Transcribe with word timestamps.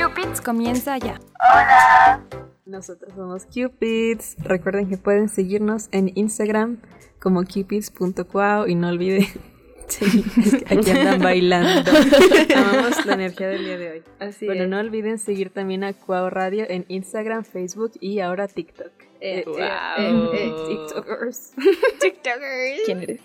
Cupids 0.00 0.40
comienza 0.40 0.96
ya. 0.98 1.20
Hola. 1.40 2.22
Nosotros 2.64 3.12
somos 3.14 3.44
Cupids. 3.46 4.36
Recuerden 4.38 4.88
que 4.88 4.96
pueden 4.96 5.28
seguirnos 5.28 5.88
en 5.92 6.10
Instagram 6.14 6.78
como 7.20 7.42
cupids.cuau 7.44 8.66
y 8.66 8.74
no 8.74 8.88
olviden. 8.88 9.26
Sí, 9.90 10.22
es 10.44 10.54
que 10.62 10.72
aquí 10.78 10.90
andan 10.92 11.18
bailando. 11.20 11.90
Amamos 12.56 13.04
la 13.06 13.14
energía 13.14 13.48
del 13.48 13.64
día 13.64 13.76
de 13.76 13.90
hoy. 13.90 14.02
Así 14.20 14.46
bueno, 14.46 14.62
es. 14.62 14.68
no 14.70 14.78
olviden 14.78 15.18
seguir 15.18 15.50
también 15.50 15.82
a 15.82 15.94
Cuau 15.94 16.30
Radio 16.30 16.64
en 16.68 16.84
Instagram, 16.86 17.42
Facebook 17.42 17.94
y 17.98 18.20
ahora 18.20 18.46
TikTok. 18.46 18.92
Eh, 19.20 19.42
Eh, 19.44 19.54
eh, 19.58 20.30
eh, 20.32 20.52
TikTokers. 20.68 21.54
TikTokers. 22.00 22.80
¿Quién 22.86 23.00
eres? 23.02 23.20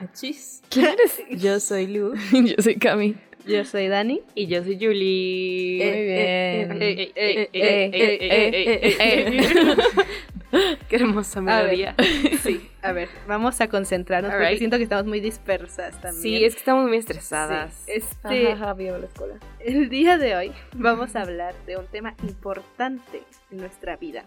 Achis. 0.00 0.62
¿Quién 0.70 0.86
eres? 0.86 1.18
Yo 1.42 1.60
soy 1.60 1.86
Lu. 1.86 2.14
Yo 2.32 2.54
soy 2.58 2.76
Cami. 2.76 3.16
Yo 3.46 3.64
soy 3.64 3.88
Dani. 3.88 4.20
Y 4.34 4.46
yo 4.46 4.62
soy 4.62 4.76
Julie. 4.80 5.78
Muy 5.84 6.02
bien. 6.04 6.82
Eh, 6.82 7.02
eh, 7.02 7.12
Eh, 7.16 7.50
eh, 7.50 7.50
eh, 7.52 7.90
eh, 7.92 8.18
eh, 8.22 8.80
eh, 8.82 8.96
eh, 8.98 9.38
eh. 9.40 10.76
Qué 10.88 10.96
hermosa 10.96 11.40
melodía. 11.40 11.94
Sí, 12.42 12.68
a 12.82 12.92
ver, 12.92 13.08
vamos 13.26 13.60
a 13.62 13.68
concentrarnos 13.68 14.32
porque 14.32 14.58
siento 14.58 14.76
que 14.76 14.82
estamos 14.82 15.06
muy 15.06 15.20
dispersas 15.20 15.98
también. 16.00 16.22
Sí, 16.22 16.44
es 16.44 16.54
que 16.54 16.58
estamos 16.58 16.86
muy 16.88 16.98
estresadas. 16.98 17.72
Sí, 17.86 17.92
Este, 17.92 18.48
Ajá, 18.52 18.64
ajá, 18.64 18.74
vivo 18.74 18.98
la 18.98 19.06
escuela. 19.06 19.34
el 19.60 19.88
día 19.88 20.18
de 20.18 20.36
hoy 20.36 20.52
vamos 20.74 21.16
a 21.16 21.22
hablar 21.22 21.54
de 21.66 21.78
un 21.78 21.86
tema 21.86 22.14
importante 22.22 23.22
en 23.50 23.56
nuestra 23.58 23.96
vida. 23.96 24.24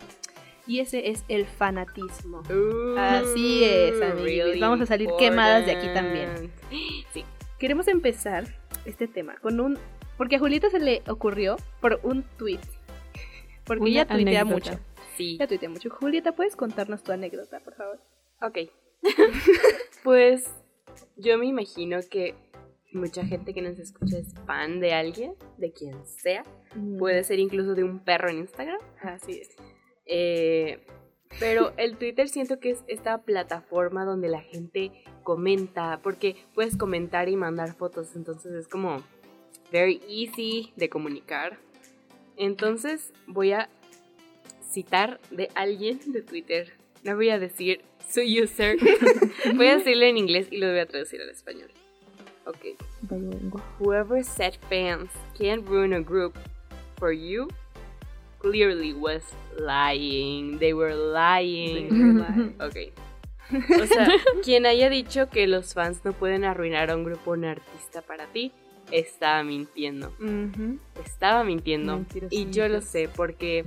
Y 0.66 0.80
ese 0.80 1.12
es 1.12 1.24
el 1.28 1.46
fanatismo. 1.46 2.42
Ooh, 2.52 2.98
Así 2.98 3.64
es, 3.64 4.02
amiguis. 4.02 4.60
Vamos 4.60 4.82
a 4.82 4.88
salir 4.88 5.10
quemadas 5.20 5.68
de 5.68 5.74
aquí 5.74 5.88
también. 5.94 6.52
Sí. 7.14 7.24
Queremos 7.60 7.88
empezar 7.88 8.46
este 8.86 9.08
tema 9.08 9.38
con 9.38 9.60
un... 9.60 9.78
Porque 10.18 10.38
a 10.38 10.40
Julieta 10.40 10.70
se 10.70 10.80
le 10.80 11.02
ocurrió 11.08 11.58
por 11.82 12.00
un 12.04 12.24
tweet. 12.38 12.60
Porque 13.66 13.82
Una 13.82 13.90
ella 13.90 14.06
tuitea 14.08 14.42
anécdota. 14.42 14.72
mucho. 14.72 14.84
Sí. 15.18 15.36
Ella 15.36 15.48
tuitea 15.48 15.70
mucho. 15.70 15.90
Julieta, 15.90 16.34
¿puedes 16.34 16.56
contarnos 16.56 17.04
tu 17.04 17.12
anécdota, 17.12 17.60
por 17.60 17.76
favor? 17.76 18.00
Ok. 18.42 18.70
pues 20.04 20.50
yo 21.18 21.38
me 21.38 21.48
imagino 21.48 22.00
que 22.10 22.36
mucha 22.94 23.26
gente 23.26 23.54
que 23.54 23.62
nos 23.62 23.78
escucha 23.80 24.18
es 24.18 24.34
fan 24.46 24.80
de 24.80 24.94
alguien, 24.94 25.36
de 25.58 25.72
quien 25.72 26.06
sea. 26.06 26.44
Puede 26.98 27.24
ser 27.24 27.40
incluso 27.40 27.76
de 27.76 27.84
un 27.84 28.00
perro 28.00 28.30
en 28.30 28.40
Instagram. 28.40 28.80
Así 29.02 29.40
es. 29.40 29.50
Eh, 30.06 30.86
pero 31.40 31.74
el 31.78 31.98
Twitter 31.98 32.30
siento 32.30 32.60
que 32.60 32.72
es 32.72 32.84
esta 32.88 33.22
plataforma 33.22 34.06
donde 34.06 34.30
la 34.30 34.42
gente 34.42 34.92
comenta, 35.24 36.00
porque 36.02 36.36
puedes 36.54 36.78
comentar 36.78 37.30
y 37.30 37.36
mandar 37.36 37.76
fotos, 37.76 38.16
entonces 38.16 38.54
es 38.54 38.68
como 38.68 39.04
very 39.72 40.02
easy 40.08 40.72
de 40.76 40.90
comunicar. 40.90 41.60
Entonces 42.38 43.14
voy 43.28 43.54
a 43.54 43.70
citar 44.70 45.20
de 45.32 45.50
alguien 45.56 46.00
de 46.12 46.22
Twitter. 46.22 46.74
No 47.04 47.16
voy 47.16 47.30
a 47.30 47.40
decir 47.40 47.82
su 48.08 48.22
user. 48.22 48.78
voy 49.56 49.68
a 49.68 49.78
decirlo 49.78 50.06
en 50.06 50.18
inglés 50.18 50.48
y 50.52 50.58
lo 50.58 50.70
voy 50.70 50.80
a 50.80 50.86
traducir 50.86 51.22
al 51.22 51.30
español. 51.30 51.72
Ok. 52.46 52.78
Whoever 53.80 54.24
said 54.24 54.54
fans 54.70 55.10
can't 55.38 55.68
ruin 55.68 55.94
a 55.94 56.00
group 56.00 56.38
for 56.98 57.12
you 57.12 57.48
clearly 58.46 58.94
was 58.94 59.24
lying. 59.58 60.60
They 60.60 60.74
were 60.74 60.96
lying. 60.96 62.56
Ok. 62.62 62.94
O 63.82 63.86
sea, 63.86 64.08
quien 64.44 64.66
haya 64.66 64.90
dicho 64.90 65.30
que 65.30 65.46
los 65.46 65.76
fans 65.76 66.04
no 66.04 66.14
pueden 66.14 66.44
arruinar 66.46 66.90
a 66.90 66.96
un 66.96 67.04
grupo 67.04 67.30
o 67.30 67.34
un 67.36 67.46
artista 67.46 68.02
para 68.02 68.26
ti, 68.26 68.52
estaba 68.92 69.44
mintiendo. 69.44 70.12
Estaba 71.06 71.44
mintiendo. 71.44 72.04
Y 72.32 72.50
yo 72.50 72.68
lo 72.68 72.82
sé 72.82 73.08
porque 73.08 73.64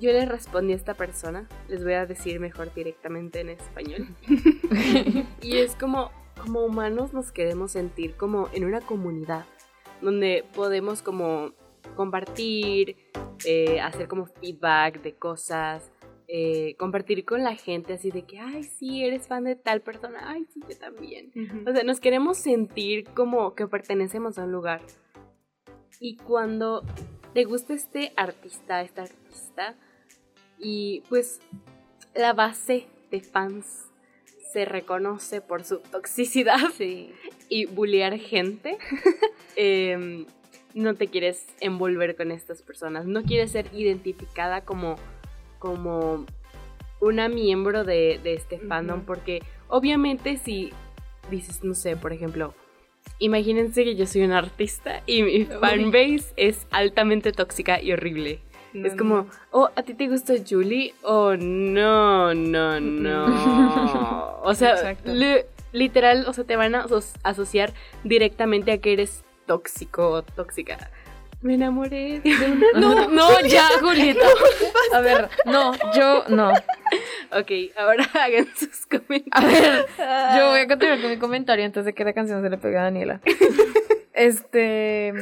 yo 0.00 0.10
le 0.10 0.26
respondí 0.26 0.72
a 0.72 0.76
esta 0.76 0.94
persona. 0.94 1.48
Les 1.68 1.84
voy 1.84 1.92
a 1.92 2.04
decir 2.04 2.40
mejor 2.40 2.74
directamente 2.74 3.38
en 3.38 3.50
español. 3.50 4.08
y 5.40 5.58
es 5.58 5.76
como, 5.76 6.10
como 6.36 6.64
humanos 6.64 7.12
nos 7.12 7.30
queremos 7.30 7.70
sentir 7.70 8.16
como 8.16 8.48
en 8.52 8.64
una 8.64 8.80
comunidad 8.80 9.46
donde 10.00 10.44
podemos 10.52 11.00
como 11.00 11.52
compartir, 11.94 12.96
eh, 13.44 13.80
hacer 13.80 14.08
como 14.08 14.26
feedback 14.26 15.02
de 15.02 15.14
cosas, 15.14 15.92
eh, 16.28 16.76
compartir 16.78 17.24
con 17.24 17.42
la 17.42 17.56
gente 17.56 17.92
así 17.94 18.10
de 18.10 18.22
que, 18.22 18.38
ay, 18.38 18.62
sí, 18.62 19.04
eres 19.04 19.28
fan 19.28 19.44
de 19.44 19.56
tal 19.56 19.82
persona, 19.82 20.30
ay, 20.30 20.46
sí, 20.52 20.60
yo 20.68 20.78
también. 20.78 21.30
Ujú. 21.34 21.70
O 21.70 21.72
sea, 21.74 21.82
nos 21.82 22.00
queremos 22.00 22.38
sentir 22.38 23.04
como 23.10 23.54
que 23.54 23.66
pertenecemos 23.66 24.38
a 24.38 24.44
un 24.44 24.52
lugar. 24.52 24.80
Y 26.00 26.16
cuando 26.16 26.82
te 27.34 27.44
gusta 27.44 27.74
este 27.74 28.12
artista, 28.16 28.82
esta 28.82 29.02
artista, 29.02 29.76
y 30.58 31.02
pues 31.08 31.40
la 32.14 32.32
base 32.32 32.86
de 33.10 33.20
fans 33.20 33.88
se 34.52 34.64
reconoce 34.64 35.40
por 35.40 35.64
su 35.64 35.78
toxicidad 35.78 36.58
Sí. 36.76 37.12
y 37.48 37.66
bullear 37.66 38.18
gente, 38.18 38.78
em, 39.56 40.26
no 40.74 40.94
te 40.94 41.08
quieres 41.08 41.46
envolver 41.60 42.16
con 42.16 42.30
estas 42.30 42.62
personas, 42.62 43.06
no 43.06 43.22
quieres 43.22 43.52
ser 43.52 43.66
identificada 43.72 44.62
como, 44.62 44.96
como 45.58 46.24
una 47.00 47.28
miembro 47.28 47.84
de, 47.84 48.20
de 48.22 48.34
este 48.34 48.58
fandom, 48.58 49.02
porque 49.02 49.42
obviamente 49.68 50.36
si 50.36 50.72
dices, 51.30 51.62
no 51.64 51.74
sé, 51.74 51.96
por 51.96 52.12
ejemplo, 52.12 52.54
imagínense 53.18 53.84
que 53.84 53.96
yo 53.96 54.06
soy 54.06 54.22
una 54.22 54.38
artista 54.38 55.02
y 55.06 55.22
mi 55.22 55.44
fanbase 55.44 56.32
es 56.36 56.66
altamente 56.70 57.32
tóxica 57.32 57.80
y 57.80 57.92
horrible. 57.92 58.40
No, 58.72 58.86
es 58.86 58.96
como, 58.96 59.16
no. 59.16 59.26
oh, 59.50 59.68
¿a 59.76 59.82
ti 59.82 59.92
te 59.92 60.08
gusta 60.08 60.34
Julie? 60.48 60.94
Oh, 61.02 61.36
no, 61.36 62.34
no, 62.34 62.80
no. 62.80 64.40
o 64.42 64.54
sea, 64.54 64.96
literal, 65.72 66.24
o 66.26 66.32
sea, 66.32 66.44
te 66.44 66.56
van 66.56 66.74
a 66.74 66.84
aso- 66.84 67.14
asociar 67.22 67.74
directamente 68.02 68.72
a 68.72 68.78
que 68.78 68.94
eres 68.94 69.24
tóxico 69.46 70.08
o 70.10 70.22
tóxica. 70.22 70.90
Me 71.42 71.54
enamoré 71.54 72.20
de. 72.20 72.30
No, 72.74 73.08
no, 73.08 73.40
ya, 73.40 73.68
Julieta. 73.80 74.26
A 74.94 75.00
ver, 75.00 75.28
no, 75.44 75.72
yo 75.92 76.24
no. 76.28 76.50
Ok, 77.32 77.50
ahora 77.76 78.04
hagan 78.14 78.46
sus 78.54 78.86
comentarios. 78.86 79.30
A 79.32 79.46
ver, 79.46 80.38
yo 80.38 80.50
voy 80.50 80.60
a 80.60 80.68
continuar 80.68 81.00
con 81.00 81.10
mi 81.10 81.18
comentario 81.18 81.64
antes 81.64 81.84
de 81.84 81.92
que 81.92 82.04
la 82.04 82.12
canción 82.12 82.42
se 82.42 82.50
le 82.50 82.58
pegue 82.58 82.78
a 82.78 82.82
Daniela. 82.82 83.20
Este, 84.12 85.12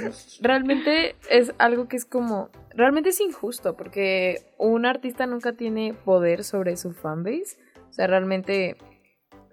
realmente 0.41 1.15
es 1.31 1.55
algo 1.59 1.89
que 1.89 1.97
es 1.97 2.05
como, 2.05 2.51
realmente 2.75 3.11
es 3.11 3.21
injusto 3.21 3.77
porque 3.77 4.43
un 4.59 4.85
artista 4.85 5.27
nunca 5.27 5.53
tiene 5.53 5.95
poder 6.05 6.45
sobre 6.45 6.77
su 6.77 6.93
fanbase. 6.93 7.57
O 7.89 7.93
sea, 7.93 8.07
realmente, 8.09 8.77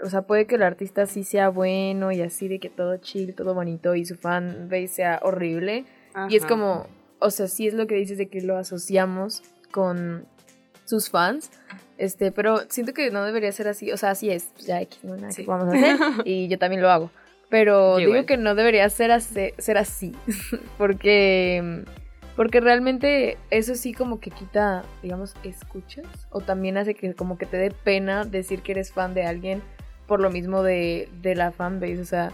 o 0.01 0.09
sea, 0.09 0.21
puede 0.23 0.45
que 0.45 0.55
el 0.55 0.63
artista 0.63 1.05
sí 1.05 1.23
sea 1.23 1.49
bueno 1.49 2.11
y 2.11 2.21
así 2.21 2.47
de 2.47 2.59
que 2.59 2.69
todo 2.69 2.97
chill, 2.97 3.33
todo 3.35 3.53
bonito 3.53 3.95
y 3.95 4.05
su 4.05 4.15
fanbase 4.15 4.87
sea 4.87 5.19
horrible. 5.23 5.85
Y 6.29 6.35
es 6.35 6.43
Ajá. 6.43 6.49
como, 6.49 6.87
o 7.19 7.29
sea, 7.31 7.47
sí 7.47 7.67
es 7.67 7.73
lo 7.73 7.87
que 7.87 7.95
dices 7.95 8.17
de 8.17 8.27
que 8.27 8.41
lo 8.41 8.57
asociamos 8.57 9.43
con 9.71 10.25
sus 10.85 11.09
fans. 11.09 11.51
Este, 11.97 12.31
pero 12.31 12.59
siento 12.69 12.93
que 12.93 13.09
no 13.11 13.23
debería 13.25 13.51
ser 13.51 13.67
así. 13.67 13.91
O 13.91 13.97
sea, 13.97 14.11
así 14.11 14.29
es. 14.29 14.53
Ya 14.57 14.77
hay 14.77 14.87
nada 15.03 15.31
Sí. 15.31 15.43
que 15.43 15.49
vamos 15.49 15.73
a 15.73 15.77
hacer. 15.77 15.97
Y 16.25 16.47
yo 16.47 16.57
también 16.59 16.81
lo 16.81 16.89
hago. 16.91 17.09
Pero 17.49 17.93
Yo 17.93 17.97
digo 17.99 18.09
igual. 18.11 18.25
que 18.25 18.37
no 18.37 18.55
debería 18.55 18.89
ser 18.89 19.11
así, 19.11 19.51
ser 19.57 19.77
así. 19.77 20.13
porque. 20.77 21.83
Porque 22.35 22.59
realmente 22.59 23.37
eso 23.49 23.73
sí 23.73 23.93
como 23.93 24.19
que 24.19 24.29
quita, 24.29 24.83
digamos, 25.01 25.33
escuchas. 25.43 26.05
O 26.29 26.39
también 26.41 26.77
hace 26.77 26.93
que 26.93 27.15
como 27.15 27.37
que 27.39 27.47
te 27.47 27.57
dé 27.57 27.71
pena 27.71 28.25
decir 28.25 28.61
que 28.61 28.73
eres 28.73 28.91
fan 28.93 29.15
de 29.15 29.23
alguien 29.23 29.63
por 30.07 30.19
lo 30.19 30.29
mismo 30.29 30.63
de, 30.63 31.09
de 31.21 31.35
la 31.35 31.51
fanbase. 31.51 31.99
O 31.99 32.05
sea, 32.05 32.31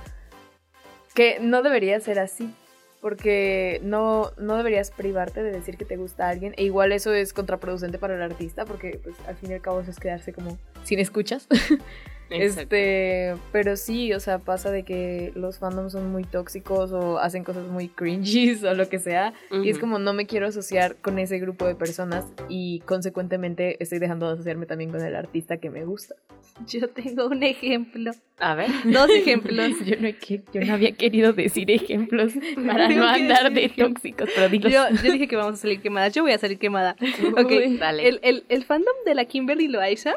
que 1.13 1.39
no 1.39 1.61
debería 1.61 2.00
ser 2.00 2.19
así. 2.19 2.53
Porque 3.01 3.81
no, 3.84 4.31
no 4.38 4.56
deberías 4.56 4.89
privarte 4.89 5.44
de 5.44 5.51
decir 5.51 5.75
que 5.75 5.83
te 5.83 5.98
gusta 5.98 6.27
a 6.27 6.30
alguien. 6.30 6.53
E 6.56 6.63
igual 6.63 6.94
eso 6.94 7.13
es 7.13 7.33
contraproducente 7.33 7.98
para 7.98 8.15
el 8.15 8.21
artista. 8.21 8.63
Porque 8.63 9.01
pues 9.03 9.15
al 9.27 9.36
fin 9.36 9.51
y 9.51 9.56
al 9.56 9.62
cabo 9.62 9.81
eso 9.81 9.92
es 9.92 10.00
quedarse 10.00 10.31
como 10.31 10.57
sin 10.86 11.00
escuchas. 11.00 11.50
Exacto. 12.30 12.62
Este, 12.75 13.36
pero 13.52 13.75
sí, 13.75 14.12
o 14.14 14.20
sea, 14.20 14.40
pasa 14.40 14.72
de 14.72 14.84
que 14.84 15.31
los 15.36 15.60
fandoms 15.60 15.92
son 15.92 16.12
muy 16.12 16.24
tóxicos 16.24 16.92
o 16.92 17.20
hacen 17.20 17.44
cosas 17.44 17.68
muy 17.68 17.88
cringies 17.90 18.64
o 18.64 18.74
lo 18.74 18.90
que 18.90 19.00
sea. 19.00 19.34
Y 19.52 19.70
es 19.70 19.78
como 19.80 20.00
no 20.00 20.14
me 20.14 20.25
quiero 20.25 20.48
asociar 20.48 20.96
con 20.96 21.20
ese 21.20 21.38
grupo 21.40 21.66
de 21.68 21.75
personas 21.75 22.25
y 22.50 22.80
consecuentemente 22.81 23.78
estoy 23.84 24.00
dejando 24.00 24.28
de 24.28 24.34
asociarme 24.34 24.66
también 24.66 24.92
con 24.92 25.02
el 25.04 25.16
artista 25.16 25.58
que 25.58 25.70
me 25.70 25.86
gusta. 25.86 26.16
Yo 26.68 26.88
tengo 26.90 27.28
un 27.28 27.44
ejemplo. 27.44 28.12
A 28.40 28.56
ver. 28.56 28.70
Dos 28.86 29.10
ejemplos. 29.16 29.72
Yo 29.86 29.96
no, 30.00 30.10
que- 30.20 30.42
yo 30.54 30.62
no 30.66 30.74
había 30.74 30.92
querido 30.94 31.34
decir 31.34 31.70
ejemplos 31.72 32.34
para 32.68 32.90
no 32.90 32.96
que 33.14 33.22
andar 33.22 33.54
de 33.54 33.66
ejemplos. 33.66 33.90
tóxicos, 33.94 34.30
pero 34.36 34.50
dilos. 34.50 34.72
Yo, 34.72 34.84
yo 35.04 35.12
dije 35.14 35.28
que 35.28 35.36
vamos 35.36 35.54
a 35.56 35.58
salir 35.58 35.81
quemadas. 35.81 36.14
Yo 36.14 36.24
voy 36.24 36.31
a 36.31 36.38
salir 36.38 36.58
quemada. 36.58 36.96
Ok. 37.38 37.52
Dale. 37.80 38.08
El, 38.08 38.20
el, 38.24 38.44
el 38.50 38.64
fandom 38.66 38.94
de 39.06 39.16
la 39.16 39.25
Kimberly 39.25 39.68
Loaiza 39.68 40.16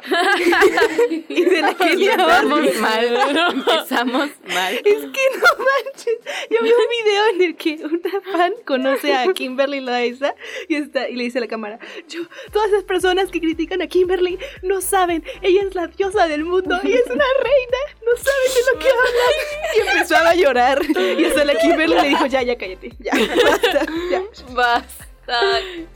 y 1.29 1.45
de 1.45 1.61
la 1.61 1.75
Katy 1.75 1.96
Empezamos 1.97 2.75
mal. 2.81 3.19
Empezamos 3.53 4.31
mal. 4.55 4.75
Es 4.75 5.01
que 5.01 5.39
no 5.39 5.65
manches. 5.65 6.19
Yo 6.51 6.63
vi 6.63 6.71
un 6.71 7.05
video 7.05 7.27
en 7.35 7.43
el 7.43 7.57
que 7.57 7.79
una 7.85 8.21
fan 8.33 8.53
conoce 8.65 9.15
a 9.15 9.33
Kimberly 9.33 9.81
Loaiza 9.81 10.35
y, 10.69 10.77
está, 10.77 11.09
y 11.09 11.17
le 11.17 11.25
dice 11.25 11.39
a 11.39 11.41
la 11.41 11.49
cámara, 11.49 11.79
yo, 12.09 12.23
todas 12.53 12.71
las 12.71 12.85
personas 12.85 13.31
que 13.31 13.41
critican 13.41 13.83
a 13.83 13.87
Kimberly 13.87 14.39
no 14.63 14.81
saben, 14.81 15.25
ella 15.43 15.63
es 15.63 15.75
la 15.75 15.87
diosa 15.89 16.29
del 16.29 16.45
mundo 16.45 16.79
y 16.83 16.93
es 16.93 17.07
una 17.07 17.25
reina, 17.43 17.79
no 18.05 18.17
saben 18.17 18.55
de 18.55 18.73
lo 18.73 18.79
que 18.79 18.89
hablan. 18.89 19.77
Y 19.77 19.81
empezó 19.89 20.17
a 20.17 20.35
llorar. 20.35 20.83
Y 21.19 21.25
hasta 21.25 21.45
la 21.45 21.55
Kimberly 21.57 21.95
le 21.95 22.09
dijo, 22.09 22.27
ya, 22.27 22.43
ya, 22.43 22.57
cállate, 22.57 22.93
ya, 22.99 23.13
basta, 23.45 23.87
ya. 24.11 24.23
Basta. 24.55 25.07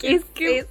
Es 0.03 0.25
que, 0.35 0.67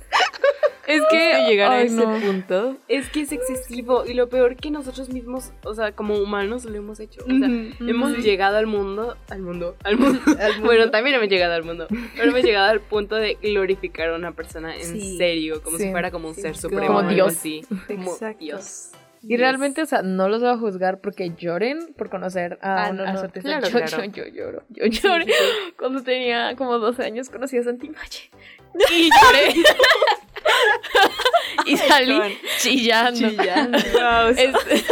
Es 0.88 1.02
que 1.12 1.46
llegar 1.48 1.72
a 1.72 1.82
ese 1.82 1.96
no. 1.96 2.20
punto. 2.20 2.78
es 2.88 3.10
que 3.10 3.22
es 3.22 3.32
excesivo. 3.32 4.06
Y 4.08 4.14
lo 4.16 4.28
peor 4.28 4.56
que 4.56 4.72
nosotros 4.72 5.10
mismos, 5.10 5.52
o 5.64 5.74
sea, 5.76 5.92
como 5.92 6.16
humanos 6.18 6.66
lo 6.66 6.76
hemos 6.76 7.00
hecho. 7.00 7.22
O 7.24 7.28
sea, 7.28 7.48
hemos 7.88 8.18
llegado 8.18 8.58
al 8.58 8.66
mundo. 8.68 9.16
Al 9.30 9.42
mundo. 9.42 9.76
Al 9.84 9.98
mundo. 9.98 10.20
Bueno, 10.64 10.90
también 10.90 11.16
hemos 11.18 11.30
llegado 11.30 11.54
al 11.54 11.64
mundo. 11.64 11.88
Pero 12.16 12.30
hemos 12.32 12.44
llegado 12.44 12.70
al 12.70 12.82
punto 12.82 13.16
de 13.16 13.36
glorificar 13.42 14.10
a 14.10 14.16
una 14.16 14.32
persona 14.32 14.76
en 14.76 14.84
Sí. 15.00 15.18
serio. 15.18 15.62
Como 15.62 15.78
Sí. 15.78 15.84
si 15.84 15.92
fuera 15.92 16.10
como 16.12 16.30
un 16.30 16.36
ser 16.36 16.58
supremo. 16.58 16.88
Como 16.88 17.04
Dios. 17.10 17.28
así. 17.38 17.62
Como. 17.88 18.18
Dios. 18.40 18.90
Y 19.22 19.36
realmente, 19.38 19.82
o 19.82 19.86
sea, 19.86 20.02
no 20.02 20.30
los 20.30 20.42
voy 20.42 20.50
a 20.50 20.58
juzgar 20.58 21.00
porque 21.02 21.32
lloren 21.38 21.94
por 21.98 22.10
conocer 22.10 22.58
a, 22.62 22.86
Ah, 22.86 22.90
un- 22.92 22.98
no, 22.98 23.04
a 23.04 23.12
no. 23.14 23.20
su 23.20 23.26
artista. 23.26 23.50
Claro, 23.50 23.68
yo, 23.68 23.72
claro. 23.86 24.04
yo, 24.06 24.24
yo 24.24 24.28
lloro. 24.34 24.64
Yo 24.70 24.86
lloré. 24.86 25.26
Cuando 25.78 26.02
tenía 26.04 26.56
como 26.56 26.78
12 26.80 27.04
años 27.04 27.30
conocí 27.30 27.58
a 27.58 27.64
Santimache. 27.64 28.32
Y 28.92 29.10
lloré. 29.24 29.54
y 31.66 31.78
salí 31.78 32.22
chillando. 32.60 33.28
Este- 34.38 34.84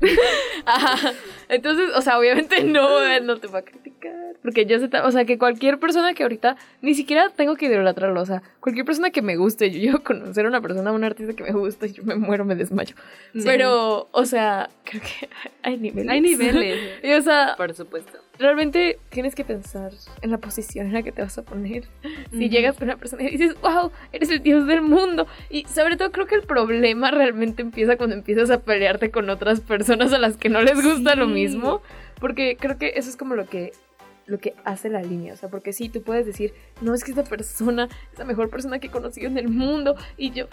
Ajá. 0.66 1.12
Entonces, 1.52 1.90
o 1.94 2.00
sea, 2.00 2.18
obviamente 2.18 2.64
no, 2.64 3.20
no 3.20 3.36
te 3.36 3.46
va 3.46 3.58
a 3.58 3.62
criticar. 3.62 4.12
Porque 4.42 4.64
yo 4.66 4.78
sé, 4.80 4.88
o 5.04 5.10
sea, 5.12 5.24
que 5.26 5.38
cualquier 5.38 5.78
persona 5.78 6.14
que 6.14 6.22
ahorita 6.22 6.56
ni 6.80 6.94
siquiera 6.94 7.28
tengo 7.28 7.56
que 7.56 7.66
idolatrarlo. 7.66 8.20
O 8.20 8.26
sea, 8.26 8.42
cualquier 8.58 8.86
persona 8.86 9.10
que 9.10 9.20
me 9.22 9.36
guste, 9.36 9.70
yo 9.70 9.78
llego 9.78 9.98
a 9.98 10.02
conocer 10.02 10.46
a 10.46 10.48
una 10.48 10.60
persona, 10.62 10.90
a 10.90 10.92
un 10.94 11.04
artista 11.04 11.34
que 11.34 11.44
me 11.44 11.52
gusta 11.52 11.86
y 11.86 11.92
yo 11.92 12.02
me 12.04 12.16
muero, 12.16 12.44
me 12.46 12.54
desmayo. 12.54 12.96
Pero, 13.44 14.08
o 14.10 14.24
sea, 14.24 14.70
creo 14.84 15.02
que 15.02 15.28
hay 15.62 15.76
niveles. 15.76 16.10
Hay 16.10 16.20
niveles. 16.20 16.78
Y, 17.04 17.12
o 17.12 17.22
sea, 17.22 17.54
Por 17.56 17.74
supuesto. 17.74 18.18
realmente 18.38 18.98
tienes 19.10 19.34
que 19.34 19.44
pensar 19.44 19.92
en 20.22 20.30
la 20.30 20.38
posición 20.38 20.86
en 20.86 20.94
la 20.94 21.02
que 21.02 21.12
te 21.12 21.22
vas 21.22 21.36
a 21.38 21.42
poner. 21.42 21.84
Si 22.32 22.48
llegas 22.48 22.76
con 22.76 22.88
una 22.88 22.96
persona 22.96 23.22
y 23.22 23.30
dices, 23.30 23.54
wow, 23.60 23.92
eres 24.12 24.30
el 24.30 24.42
dios 24.42 24.66
del 24.66 24.82
mundo. 24.82 25.26
Y 25.50 25.64
sobre 25.66 25.96
todo 25.96 26.10
creo 26.12 26.26
que 26.26 26.34
el 26.34 26.42
problema 26.42 27.10
realmente 27.10 27.62
empieza 27.62 27.96
cuando 27.96 28.16
empiezas 28.16 28.50
a 28.50 28.60
pelearte 28.60 29.10
con 29.10 29.28
otras 29.30 29.60
personas 29.60 30.12
a 30.12 30.18
las 30.18 30.36
que 30.36 30.48
no 30.48 30.62
les 30.62 30.82
gusta 30.82 31.14
lo 31.14 31.26
Sí. 31.26 31.32
Mismo. 31.42 31.82
Porque 32.20 32.56
creo 32.58 32.78
que 32.78 32.92
eso 32.96 33.10
es 33.10 33.16
como 33.16 33.34
lo 33.34 33.46
que 33.46 33.72
lo 34.26 34.38
que 34.38 34.54
hace 34.64 34.88
la 34.88 35.02
línea, 35.02 35.34
o 35.34 35.36
sea, 35.36 35.48
porque 35.48 35.72
sí, 35.72 35.88
tú 35.88 36.02
puedes 36.02 36.24
decir, 36.24 36.54
no, 36.80 36.94
es 36.94 37.02
que 37.02 37.10
esta 37.10 37.24
persona 37.24 37.88
es 38.12 38.18
la 38.18 38.24
mejor 38.24 38.50
persona 38.50 38.78
que 38.78 38.86
he 38.86 38.90
conocido 38.90 39.26
en 39.26 39.36
el 39.36 39.48
mundo, 39.48 39.96
y 40.16 40.30
yo, 40.30 40.46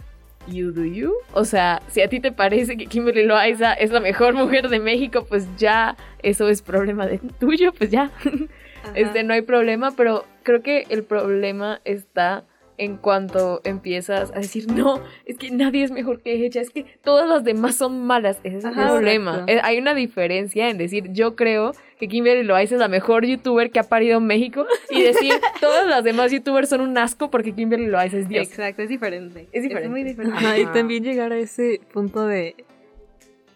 you 0.47 0.71
do 0.71 0.83
you, 0.83 1.13
o 1.33 1.45
sea, 1.45 1.81
si 1.87 2.01
a 2.01 2.09
ti 2.09 2.19
te 2.19 2.31
parece 2.31 2.77
que 2.77 2.87
Kimberly 2.87 3.25
Loaiza 3.25 3.73
es 3.73 3.91
la 3.91 3.99
mejor 3.99 4.33
mujer 4.33 4.69
de 4.69 4.79
México, 4.79 5.25
pues 5.29 5.47
ya, 5.57 5.95
eso 6.23 6.49
es 6.49 6.61
problema 6.61 7.05
de 7.05 7.19
tuyo, 7.39 7.71
pues 7.71 7.91
ya, 7.91 8.11
este, 8.95 9.23
no 9.23 9.33
hay 9.33 9.43
problema, 9.43 9.91
pero 9.95 10.25
creo 10.43 10.61
que 10.61 10.87
el 10.89 11.03
problema 11.03 11.79
está 11.85 12.45
en 12.79 12.97
cuanto 12.97 13.61
empiezas 13.65 14.31
a 14.31 14.39
decir, 14.39 14.71
no, 14.71 15.03
es 15.25 15.37
que 15.37 15.51
nadie 15.51 15.83
es 15.83 15.91
mejor 15.91 16.21
que 16.21 16.33
ella, 16.45 16.61
es 16.61 16.69
que 16.69 16.85
todas 17.03 17.27
las 17.27 17.43
demás 17.43 17.75
son 17.75 18.05
malas. 18.07 18.39
Ese 18.43 18.57
es 18.57 18.65
el 18.65 18.71
problema. 18.73 19.31
exacto. 19.31 19.51
Eh, 19.51 19.59
Hay 19.63 19.77
una 19.77 19.93
diferencia 19.93 20.69
en 20.69 20.77
decir, 20.77 21.11
yo 21.11 21.35
creo 21.35 21.73
que 21.99 22.07
Kimberly 22.07 22.43
Loaiza 22.43 22.75
es 22.75 22.79
la 22.79 22.87
mejor 22.87 23.25
youtuber 23.25 23.69
que 23.71 23.79
ha 23.79 23.83
parido 23.83 24.17
en 24.19 24.25
México 24.25 24.65
y 24.89 25.01
decir, 25.03 25.33
todas 25.59 25.85
las 25.87 26.03
demás 26.03 26.31
youtubers 26.31 26.69
son 26.69 26.79
un 26.81 26.97
asco 26.97 27.29
porque 27.29 27.51
Kimberly 27.53 27.87
Loaiza 27.87 28.17
es 28.17 28.29
Dios. 28.29 28.47
Exacto, 28.47 28.81
es 28.81 28.89
diferente. 28.89 29.47
Es 29.51 29.63
diferente. 29.63 29.89
muy 29.89 30.03
diferente. 30.03 30.37
Ajá, 30.37 30.57
y 30.57 30.65
también 30.67 31.03
llegar 31.03 31.33
a 31.33 31.37
ese 31.37 31.81
punto 31.91 32.25
de, 32.25 32.55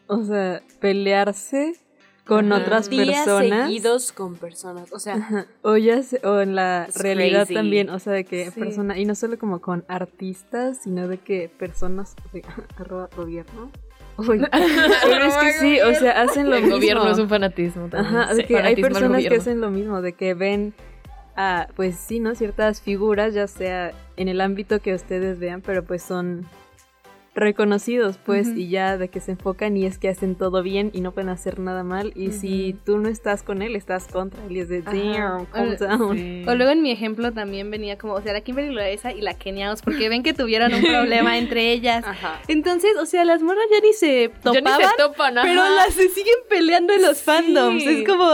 o 0.07 0.21
sea, 0.23 0.61
pelearse 0.81 1.73
con 2.25 2.51
Ajá. 2.53 2.61
otras 2.61 2.89
Días 2.89 3.25
personas. 3.25 3.67
seguidos 3.67 4.11
con 4.13 4.35
personas. 4.35 4.91
O 4.93 4.99
sea, 4.99 5.15
Ajá, 5.15 5.45
O 5.61 5.75
ya 5.77 6.01
se- 6.03 6.25
o 6.25 6.39
en 6.41 6.55
la 6.55 6.85
It's 6.87 7.01
realidad 7.01 7.39
crazy. 7.41 7.53
también, 7.53 7.89
o 7.89 7.99
sea, 7.99 8.13
de 8.13 8.23
que 8.23 8.49
Sí. 8.51 8.59
persona, 8.59 8.97
y 8.97 9.05
no 9.05 9.15
solo 9.15 9.37
como 9.37 9.59
con 9.61 9.83
artistas, 9.87 10.79
sino 10.83 11.07
de 11.07 11.17
que 11.17 11.49
personas, 11.49 12.15
arroba 12.77 13.09
gobierno. 13.15 13.71
Uy, 14.17 14.39
pero 15.03 15.25
es 15.25 15.35
que 15.37 15.51
sí, 15.53 15.81
o 15.81 15.93
sea, 15.95 16.21
hacen 16.21 16.49
lo 16.49 16.55
el 16.55 16.61
mismo. 16.63 16.77
gobierno 16.77 17.09
es 17.11 17.17
un 17.19 17.27
fanatismo 17.29 17.87
también. 17.89 18.15
Ajá, 18.15 18.33
de 18.33 18.41
Sí, 18.43 18.47
que 18.47 18.57
hay 18.59 18.75
personas 18.81 19.23
que 19.27 19.35
hacen 19.35 19.59
lo 19.59 19.71
mismo, 19.71 20.01
de 20.01 20.13
que 20.13 20.33
ven 20.35 20.73
a, 21.35 21.67
pues 21.75 21.95
sí, 21.97 22.19
¿no? 22.19 22.35
Ciertas 22.35 22.79
figuras, 22.79 23.33
ya 23.33 23.47
sea 23.47 23.91
en 24.17 24.27
el 24.27 24.39
ámbito 24.39 24.79
que 24.79 24.93
ustedes 24.93 25.39
vean, 25.39 25.61
pero 25.61 25.83
pues 25.83 26.03
son 26.03 26.45
reconocidos, 27.35 28.17
pues, 28.23 28.47
y 28.55 28.69
ya 28.69 28.97
de 28.97 29.07
que 29.09 29.19
se 29.19 29.31
enfocan 29.31 29.75
y 29.75 29.85
es 29.85 29.97
que 29.97 30.07
hacen 30.09 30.35
todo 30.35 30.61
bien 30.61 30.91
y 30.93 31.01
no 31.01 31.11
pueden 31.13 31.29
hacer 31.29 31.59
nada 31.59 31.83
mal, 31.83 32.11
y 32.15 32.31
si 32.31 32.75
tú 32.85 32.99
no 32.99 33.09
estás 33.09 33.41
con 33.43 33.61
él, 33.61 33.75
estás 33.75 34.07
contra 34.07 34.43
él, 34.45 34.57
y 34.57 34.59
es 34.59 34.69
de, 34.69 34.81
damn, 34.83 35.45
calm 35.47 35.75
down. 35.77 36.17
Sí. 36.17 36.45
O 36.47 36.53
luego 36.55 36.71
en 36.71 36.81
mi 36.81 36.91
ejemplo 36.91 37.31
también 37.31 37.71
venía 37.71 37.97
como, 37.97 38.13
o 38.13 38.21
sea, 38.21 38.33
la 38.33 38.41
Kimberly 38.41 38.73
Loaiza 38.73 39.11
y 39.11 39.21
la 39.21 39.33
Keniaos, 39.33 39.81
porque 39.81 40.09
ven 40.09 40.21
que 40.23 40.33
tuvieron 40.33 40.73
un 40.73 40.81
problema 40.83 41.37
entre 41.37 41.71
ellas. 41.71 42.03
ajá. 42.05 42.39
Entonces, 42.47 42.91
o 43.01 43.05
sea, 43.05 43.25
las 43.25 43.41
morras 43.41 43.65
ya 43.71 43.79
ni 43.81 43.93
se 43.93 44.29
Ya 44.43 44.51
ni 44.51 44.57
topaban. 44.59 44.81
se 44.89 44.97
topan, 44.97 45.37
ajá. 45.37 45.47
Pero 45.47 45.63
las 45.63 45.93
se 45.93 46.09
siguen 46.09 46.35
peleando 46.49 46.93
en 46.93 47.01
los 47.01 47.21
fandoms. 47.21 47.83
Es 47.83 48.07
como, 48.07 48.29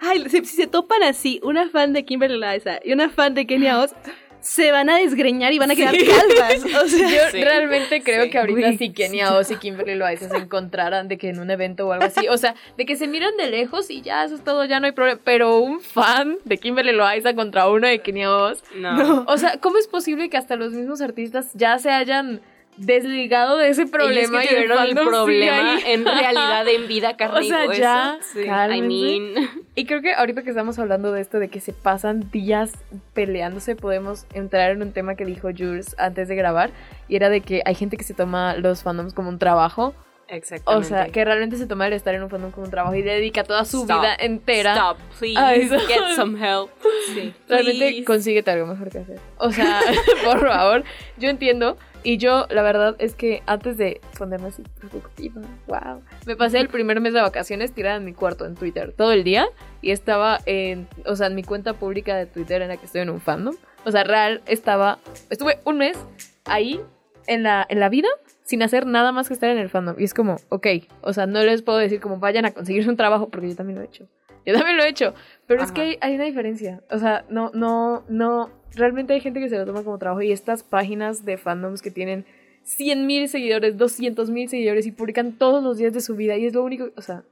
ay, 0.00 0.24
si, 0.28 0.44
si 0.44 0.56
se 0.56 0.66
topan 0.66 1.02
así, 1.04 1.40
una 1.44 1.68
fan 1.68 1.92
de 1.92 2.04
Kimberly 2.04 2.38
Loaiza 2.38 2.80
y 2.84 2.92
una 2.92 3.10
fan 3.10 3.34
de 3.34 3.46
Kenia 3.46 3.78
Oz, 3.80 3.92
se 4.40 4.72
van 4.72 4.88
a 4.90 4.96
desgreñar 4.96 5.52
y 5.52 5.58
van 5.58 5.70
a 5.70 5.74
quedar 5.76 5.94
calvas. 5.96 6.64
O 6.84 6.88
sea, 6.88 7.08
Yo 7.08 7.30
Sí. 7.30 7.42
realmente 7.44 8.02
creo 8.02 8.24
Sí. 8.24 8.30
que 8.30 8.38
ahorita 8.38 8.72
si 8.78 8.90
Kenia 8.92 9.34
Oz 9.34 9.50
y 9.50 9.56
Kimberly 9.56 9.94
Loaiza 9.94 10.28
se 10.28 10.36
encontraran 10.36 11.08
de 11.08 11.18
que 11.18 11.28
en 11.28 11.38
un 11.40 11.50
evento 11.50 11.86
o 11.86 11.92
algo 11.92 12.04
así, 12.06 12.26
o 12.28 12.36
sea, 12.38 12.54
de 12.76 12.86
que 12.86 12.96
se 12.96 13.06
miran 13.06 13.36
de 13.36 13.48
lejos 13.50 13.90
y 13.90 14.02
ya 14.02 14.24
eso 14.24 14.34
es 14.34 14.42
todo, 14.44 14.64
ya 14.64 14.80
no 14.80 14.86
hay 14.86 14.92
problema, 14.92 15.20
pero 15.24 15.58
un 15.58 15.80
fan 15.80 16.38
de 16.44 16.58
Kimberly 16.58 16.92
Loaiza 16.92 17.34
contra 17.34 17.68
uno 17.68 17.86
de 17.86 18.00
Kenia 18.00 18.34
Oz, 18.34 18.62
No. 18.74 19.24
o 19.28 19.36
sea, 19.38 19.58
¿cómo 19.60 19.78
es 19.78 19.86
posible 19.88 20.28
que 20.30 20.36
hasta 20.36 20.56
los 20.56 20.72
mismos 20.72 21.00
artistas 21.00 21.50
ya 21.54 21.78
se 21.78 21.90
hayan 21.90 22.40
desligado 22.86 23.56
de 23.58 23.68
ese 23.68 23.86
problema 23.86 24.42
Ellos 24.42 24.44
y 24.44 24.48
que 24.48 24.54
tuvieron 24.66 24.86
el 24.86 24.94
problema 24.94 25.78
en 25.86 26.04
realidad 26.04 26.66
en 26.68 26.88
vida 26.88 27.16
carne 27.16 27.40
O 27.40 27.42
sea, 27.42 27.66
y 27.66 27.78
ya, 27.78 28.18
Sí. 28.32 28.40
I 28.40 28.46
cálmense. 28.46 28.86
mean, 28.86 29.50
Y 29.74 29.86
creo 29.86 30.02
que 30.02 30.12
ahorita 30.14 30.42
que 30.42 30.50
estamos 30.50 30.78
hablando 30.78 31.12
de 31.12 31.20
esto, 31.20 31.38
de 31.38 31.48
que 31.48 31.60
se 31.60 31.72
pasan 31.72 32.30
días 32.30 32.72
peleándose, 33.14 33.76
podemos 33.76 34.26
entrar 34.34 34.70
en 34.70 34.82
un 34.82 34.92
tema 34.92 35.14
que 35.14 35.24
dijo 35.24 35.48
Jules 35.56 35.94
antes 35.98 36.28
de 36.28 36.36
grabar, 36.36 36.70
y 37.08 37.16
era 37.16 37.28
de 37.28 37.40
que 37.40 37.62
hay 37.64 37.74
gente 37.74 37.96
que 37.96 38.04
se 38.04 38.14
toma 38.14 38.56
los 38.56 38.82
fandoms 38.82 39.14
como 39.14 39.28
un 39.28 39.38
trabajo, 39.38 39.94
o 40.30 40.34
exactamente. 40.34 40.88
sea, 40.88 41.08
que 41.08 41.24
realmente 41.24 41.56
se 41.56 41.66
toma 41.66 41.86
el 41.86 41.92
estar 41.92 42.14
en 42.14 42.22
un 42.22 42.30
fandom 42.30 42.50
como 42.50 42.64
un 42.64 42.70
trabajo 42.70 42.94
y 42.94 43.02
dedica 43.02 43.44
toda 43.44 43.64
su 43.64 43.82
Stop. 43.82 44.00
vida 44.00 44.14
entera. 44.18 44.74
Stop, 44.74 44.98
please. 45.18 45.38
a 45.38 45.54
eso. 45.54 45.78
Get 45.86 46.16
some 46.16 46.38
help. 46.40 46.70
Sí. 47.14 47.34
Realmente 47.48 47.88
Please. 47.88 48.04
consíguete 48.04 48.50
algo 48.50 48.66
mejor 48.66 48.90
que 48.90 48.98
hacer. 48.98 49.18
O 49.38 49.50
sea, 49.50 49.80
por 50.24 50.40
favor, 50.46 50.84
yo 51.18 51.28
entiendo. 51.28 51.76
Y 52.02 52.16
yo, 52.16 52.46
la 52.48 52.62
verdad 52.62 52.96
es 52.98 53.14
que 53.14 53.42
antes 53.44 53.76
de 53.76 54.00
ponerme 54.16 54.48
así 54.48 54.62
productiva, 54.78 55.42
wow, 55.66 56.00
me 56.24 56.34
pasé 56.34 56.58
el 56.58 56.68
primer 56.68 56.98
mes 57.00 57.12
de 57.12 57.20
vacaciones 57.20 57.72
tirada 57.72 57.96
en 57.96 58.06
mi 58.06 58.14
cuarto 58.14 58.46
en 58.46 58.54
Twitter 58.54 58.94
todo 58.96 59.12
el 59.12 59.22
día 59.22 59.46
y 59.82 59.90
estaba 59.90 60.38
en, 60.46 60.88
o 61.04 61.14
sea, 61.14 61.26
en 61.26 61.34
mi 61.34 61.42
cuenta 61.42 61.74
pública 61.74 62.16
de 62.16 62.24
Twitter 62.24 62.62
en 62.62 62.68
la 62.68 62.78
que 62.78 62.86
estoy 62.86 63.02
en 63.02 63.10
un 63.10 63.20
fandom. 63.20 63.54
O 63.84 63.90
sea, 63.90 64.04
real 64.04 64.40
estaba, 64.46 64.98
estuve 65.28 65.58
un 65.64 65.76
mes 65.76 65.98
ahí 66.46 66.80
en 67.26 67.42
la, 67.42 67.66
en 67.68 67.80
la 67.80 67.88
vida 67.88 68.08
sin 68.42 68.62
hacer 68.62 68.84
nada 68.84 69.12
más 69.12 69.28
que 69.28 69.34
estar 69.34 69.48
en 69.48 69.58
el 69.58 69.68
fandom. 69.68 69.94
Y 69.98 70.04
es 70.04 70.12
como, 70.12 70.36
ok, 70.48 70.66
o 71.02 71.12
sea, 71.12 71.26
no 71.26 71.42
les 71.44 71.62
puedo 71.62 71.78
decir 71.78 72.00
como 72.00 72.18
vayan 72.18 72.44
a 72.44 72.50
conseguirse 72.50 72.90
un 72.90 72.96
trabajo 72.96 73.28
porque 73.28 73.48
yo 73.48 73.54
también 73.54 73.78
lo 73.78 73.84
he 73.84 73.86
hecho. 73.86 74.08
Yo 74.44 74.54
también 74.54 74.76
lo 74.76 74.82
he 74.82 74.88
hecho. 74.88 75.14
Pero 75.46 75.62
es 75.62 75.70
que 75.70 75.80
hay, 75.80 75.98
hay 76.00 76.14
una 76.16 76.24
diferencia. 76.24 76.82
O 76.90 76.98
sea, 76.98 77.24
no, 77.28 77.50
no, 77.54 78.04
no. 78.08 78.50
Realmente 78.74 79.12
hay 79.12 79.20
gente 79.20 79.40
que 79.40 79.48
se 79.48 79.56
lo 79.56 79.66
toma 79.66 79.84
como 79.84 79.98
trabajo 79.98 80.22
y 80.22 80.32
estas 80.32 80.62
páginas 80.62 81.24
de 81.24 81.36
fandoms 81.36 81.82
que 81.82 81.90
tienen 81.90 82.24
100 82.62 83.06
mil 83.06 83.28
seguidores, 83.28 83.76
200 83.76 84.30
mil 84.30 84.48
seguidores 84.48 84.86
y 84.86 84.92
publican 84.92 85.32
todos 85.32 85.62
los 85.62 85.76
días 85.76 85.92
de 85.92 86.00
su 86.00 86.16
vida 86.16 86.36
y 86.36 86.46
es 86.46 86.54
lo 86.54 86.64
único. 86.64 86.90
O 86.96 87.02
sea, 87.02 87.22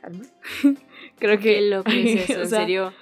calma. 0.00 0.24
Creo 1.18 1.38
que. 1.38 1.54
Qué 1.54 1.60
loco 1.62 1.90
es 1.90 2.30
eso, 2.30 2.38
o 2.38 2.42
en 2.42 2.48
serio. 2.48 2.92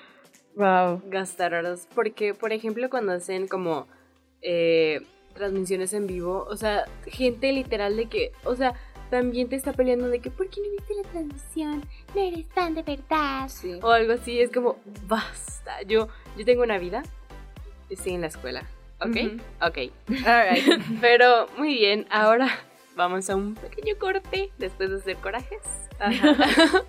Wow. 0.56 1.02
gastar 1.06 1.54
horas. 1.54 1.88
Porque, 1.94 2.34
por 2.34 2.52
ejemplo, 2.52 2.88
cuando 2.90 3.12
hacen 3.12 3.48
como 3.48 3.86
eh, 4.42 5.00
transmisiones 5.40 5.92
en 5.92 6.06
vivo, 6.06 6.46
o 6.48 6.56
sea, 6.56 6.84
gente 7.06 7.52
literal 7.52 7.96
de 7.96 8.06
que, 8.06 8.32
o 8.44 8.54
sea, 8.54 8.74
también 9.10 9.48
te 9.48 9.56
está 9.56 9.72
peleando 9.72 10.08
de 10.08 10.20
que, 10.20 10.30
¿por 10.30 10.48
qué 10.48 10.60
no 10.60 10.70
viste 10.70 10.94
la 10.94 11.02
transmisión? 11.10 11.84
No 12.14 12.20
eres 12.20 12.48
tan 12.50 12.74
de 12.74 12.82
verdad. 12.82 13.50
O 13.82 13.90
algo 13.90 14.12
así, 14.12 14.40
es 14.40 14.52
como, 14.52 14.76
basta, 15.08 15.82
yo, 15.82 16.08
yo 16.36 16.44
tengo 16.44 16.62
una 16.62 16.78
vida, 16.78 17.02
estoy 17.88 18.12
en 18.12 18.20
la 18.20 18.28
escuela, 18.28 18.62
¿ok? 19.00 19.16
Uh. 19.16 19.66
Ok, 19.66 19.78
alright. 20.26 20.82
Pero 21.00 21.48
muy 21.56 21.74
bien, 21.74 22.06
ahora 22.10 22.48
vamos 22.94 23.28
a 23.30 23.36
un 23.36 23.54
pequeño 23.54 23.96
corte 23.98 24.52
después 24.58 24.90
de 24.90 24.96
hacer 24.96 25.16
corajes. 25.16 25.62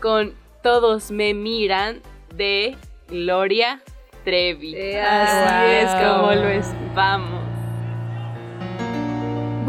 Con 0.00 0.34
Todos 0.62 1.10
me 1.10 1.32
miran 1.32 2.02
de 2.34 2.76
Gloria 3.08 3.82
Trevi. 4.24 4.74
Yeah. 4.74 5.22
Así 5.22 5.86
es 5.86 5.94
como 5.94 6.32
lo 6.32 6.48
es. 6.48 6.66
Vamos. 6.94 7.41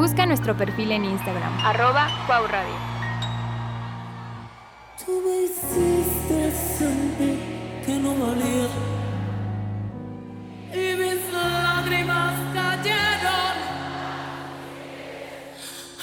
Busca 0.03 0.25
nuestro 0.25 0.53
perfil 0.57 0.91
en 0.91 1.05
Instagram, 1.05 1.60
arroba 1.63 2.10
Cuau 2.27 2.45
Radio. 2.45 2.75
Tú 5.00 5.22
me 5.25 5.43
hiciste 5.43 6.51
sentir 6.51 7.39
que 7.86 7.95
no 8.00 8.10
valía. 8.10 8.67
Y 10.74 10.98
mis 10.98 11.31
lágrimas 11.31 12.33
cayeron 12.53 13.55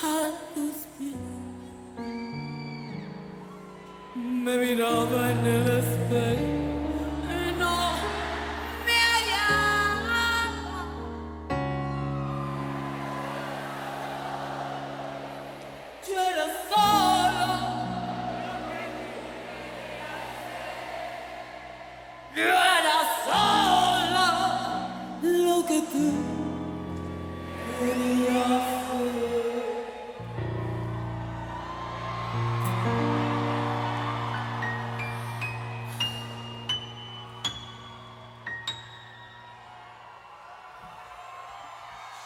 a 0.02 0.30
tus 0.54 0.76
pies. 0.97 1.14
Me 4.16 4.57
miraba 4.57 5.30
en 5.30 5.47
el 5.47 5.79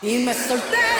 Il 0.06 0.20
mio 0.20 0.93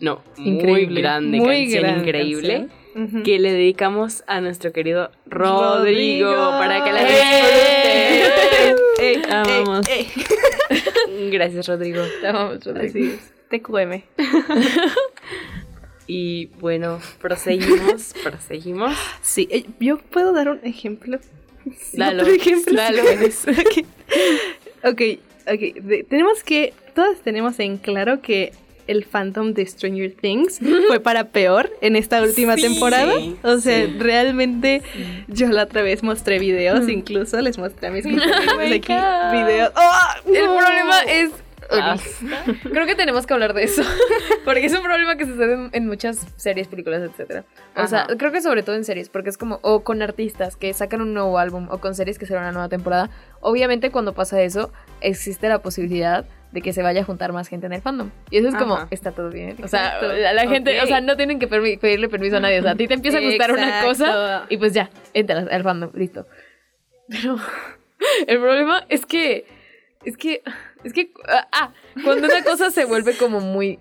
no, 0.00 0.22
increíble. 0.36 0.86
muy 0.86 1.02
grande, 1.02 1.38
canción 1.38 1.98
increíble. 1.98 2.68
Que 3.24 3.38
le 3.38 3.52
dedicamos 3.52 4.24
a 4.26 4.40
nuestro 4.40 4.72
querido 4.72 5.10
Rodrigo, 5.26 6.32
para 6.58 6.82
que 6.82 6.92
la 6.92 7.02
¡Eh! 7.08 8.24
disfrute. 8.98 9.12
¡Eh! 9.12 9.22
Amamos. 9.30 9.88
¡Eh! 9.88 10.06
Gracias, 11.30 11.68
Rodrigo. 11.68 12.02
Te 12.20 12.32
Rodrigo. 12.32 13.16
TQM. 13.48 14.02
y 16.08 16.46
bueno, 16.58 17.00
proseguimos, 17.20 18.14
proseguimos. 18.22 18.96
Sí, 19.22 19.48
yo 19.78 19.98
puedo 19.98 20.32
dar 20.32 20.48
un 20.48 20.60
ejemplo. 20.64 21.20
Dalo, 21.92 22.22
¿Otro 22.22 22.34
ejemplo? 22.34 22.74
dalo. 22.74 23.02
ok, 23.02 23.84
ok. 24.84 25.02
okay. 25.46 26.04
Tenemos 26.08 26.42
que, 26.42 26.72
todas 26.94 27.20
tenemos 27.20 27.60
en 27.60 27.76
claro 27.76 28.20
que 28.20 28.52
el 28.86 29.04
fandom 29.04 29.52
de 29.52 29.66
Stranger 29.66 30.12
Things 30.12 30.60
fue 30.88 31.00
para 31.00 31.28
peor 31.28 31.70
en 31.80 31.96
esta 31.96 32.22
última 32.22 32.56
sí, 32.56 32.62
temporada. 32.62 33.14
O 33.42 33.58
sea, 33.58 33.86
sí. 33.86 33.96
realmente 33.98 34.82
sí. 34.92 35.24
yo 35.28 35.48
la 35.48 35.64
otra 35.64 35.82
vez 35.82 36.02
mostré 36.02 36.38
videos, 36.38 36.84
mm. 36.84 36.90
incluso 36.90 37.40
les 37.40 37.58
mostré 37.58 37.88
a 37.88 37.90
mis 37.90 38.04
oh 38.06 38.08
compañeros 38.08 38.72
aquí 38.76 38.92
videos. 39.36 39.72
¡Oh! 39.76 40.28
El 40.28 40.46
problema 40.46 41.00
es 41.08 41.30
ah. 41.70 41.96
Creo 42.62 42.86
que 42.86 42.94
tenemos 42.94 43.26
que 43.26 43.34
hablar 43.34 43.54
de 43.54 43.64
eso. 43.64 43.82
Porque 44.44 44.66
es 44.66 44.72
un 44.72 44.82
problema 44.82 45.16
que 45.16 45.26
sucede 45.26 45.54
en, 45.54 45.70
en 45.72 45.86
muchas 45.86 46.26
series, 46.36 46.68
películas, 46.68 47.02
etc. 47.02 47.44
O 47.76 47.80
Ajá. 47.80 47.88
sea, 47.88 48.06
creo 48.16 48.32
que 48.32 48.40
sobre 48.40 48.62
todo 48.62 48.76
en 48.76 48.84
series, 48.84 49.08
porque 49.08 49.30
es 49.30 49.38
como, 49.38 49.60
o 49.62 49.84
con 49.84 50.02
artistas 50.02 50.56
que 50.56 50.72
sacan 50.72 51.00
un 51.00 51.14
nuevo 51.14 51.38
álbum, 51.38 51.68
o 51.70 51.78
con 51.78 51.94
series 51.94 52.18
que 52.18 52.26
será 52.26 52.40
una 52.40 52.52
nueva 52.52 52.68
temporada. 52.68 53.10
Obviamente, 53.40 53.90
cuando 53.90 54.14
pasa 54.14 54.42
eso, 54.42 54.72
existe 55.00 55.48
la 55.48 55.60
posibilidad 55.60 56.26
de 56.52 56.62
que 56.62 56.72
se 56.72 56.82
vaya 56.82 57.02
a 57.02 57.04
juntar 57.04 57.32
más 57.32 57.48
gente 57.48 57.66
en 57.66 57.72
el 57.72 57.82
fandom. 57.82 58.10
Y 58.30 58.38
eso 58.38 58.48
es 58.48 58.54
como, 58.56 58.74
Ajá. 58.74 58.88
está 58.90 59.12
todo 59.12 59.30
bien. 59.30 59.56
O 59.62 59.68
sea, 59.68 59.84
Exacto. 59.94 60.08
la, 60.08 60.32
la 60.32 60.48
gente, 60.48 60.76
Ok. 60.78 60.84
o 60.84 60.86
sea, 60.86 61.00
no 61.00 61.16
tienen 61.16 61.38
que 61.38 61.46
pedirle 61.46 62.08
permiso 62.08 62.38
a 62.38 62.40
nadie. 62.40 62.58
O 62.58 62.62
sea, 62.62 62.72
a 62.72 62.76
ti 62.76 62.88
te 62.88 62.94
empieza 62.94 63.18
a 63.18 63.20
gustar 63.20 63.52
una 63.52 63.84
cosa 63.84 64.06
Exacto. 64.06 64.46
y 64.54 64.56
pues 64.56 64.72
ya, 64.72 64.90
entras 65.14 65.48
al 65.50 65.62
fandom, 65.62 65.90
listo. 65.94 66.26
Pero 67.08 67.36
el 68.26 68.38
problema 68.38 68.84
es 68.88 69.06
que, 69.06 69.46
es 70.04 70.16
que, 70.16 70.42
es 70.84 70.92
que, 70.92 71.12
ah, 71.28 71.48
ah, 71.52 71.72
cuando 72.04 72.26
una 72.26 72.42
cosa 72.42 72.70
se 72.70 72.84
vuelve 72.84 73.16
como 73.16 73.40
muy 73.40 73.78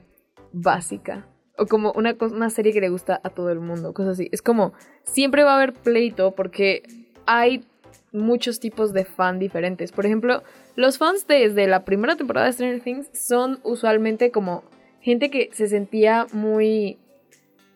básica 0.52 1.26
o 1.58 1.66
como 1.66 1.92
una, 1.94 2.16
una 2.20 2.50
serie 2.50 2.72
que 2.74 2.82
le 2.82 2.90
gusta 2.90 3.20
a 3.24 3.30
todo 3.30 3.50
el 3.52 3.60
mundo, 3.60 3.94
cosas 3.94 4.14
así, 4.14 4.30
es 4.32 4.42
como, 4.42 4.74
siempre 5.04 5.44
va 5.44 5.54
a 5.54 5.56
haber 5.58 5.74
pleito 5.74 6.36
porque 6.36 6.84
hay 7.26 7.64
muchos 8.12 8.60
tipos 8.60 8.94
de 8.94 9.06
fan 9.06 9.40
diferentes. 9.40 9.92
Por 9.92 10.06
ejemplo, 10.06 10.44
los 10.76 10.98
fans 10.98 11.28
desde 11.28 11.68
la 11.68 11.86
primera 11.86 12.16
temporada 12.16 12.48
de 12.48 12.54
Stranger 12.54 12.82
Things 12.82 13.10
son 13.14 13.60
usualmente 13.64 14.32
como 14.32 14.64
gente 15.02 15.30
que 15.30 15.50
se 15.54 15.68
sentía 15.68 16.28
muy 16.32 16.98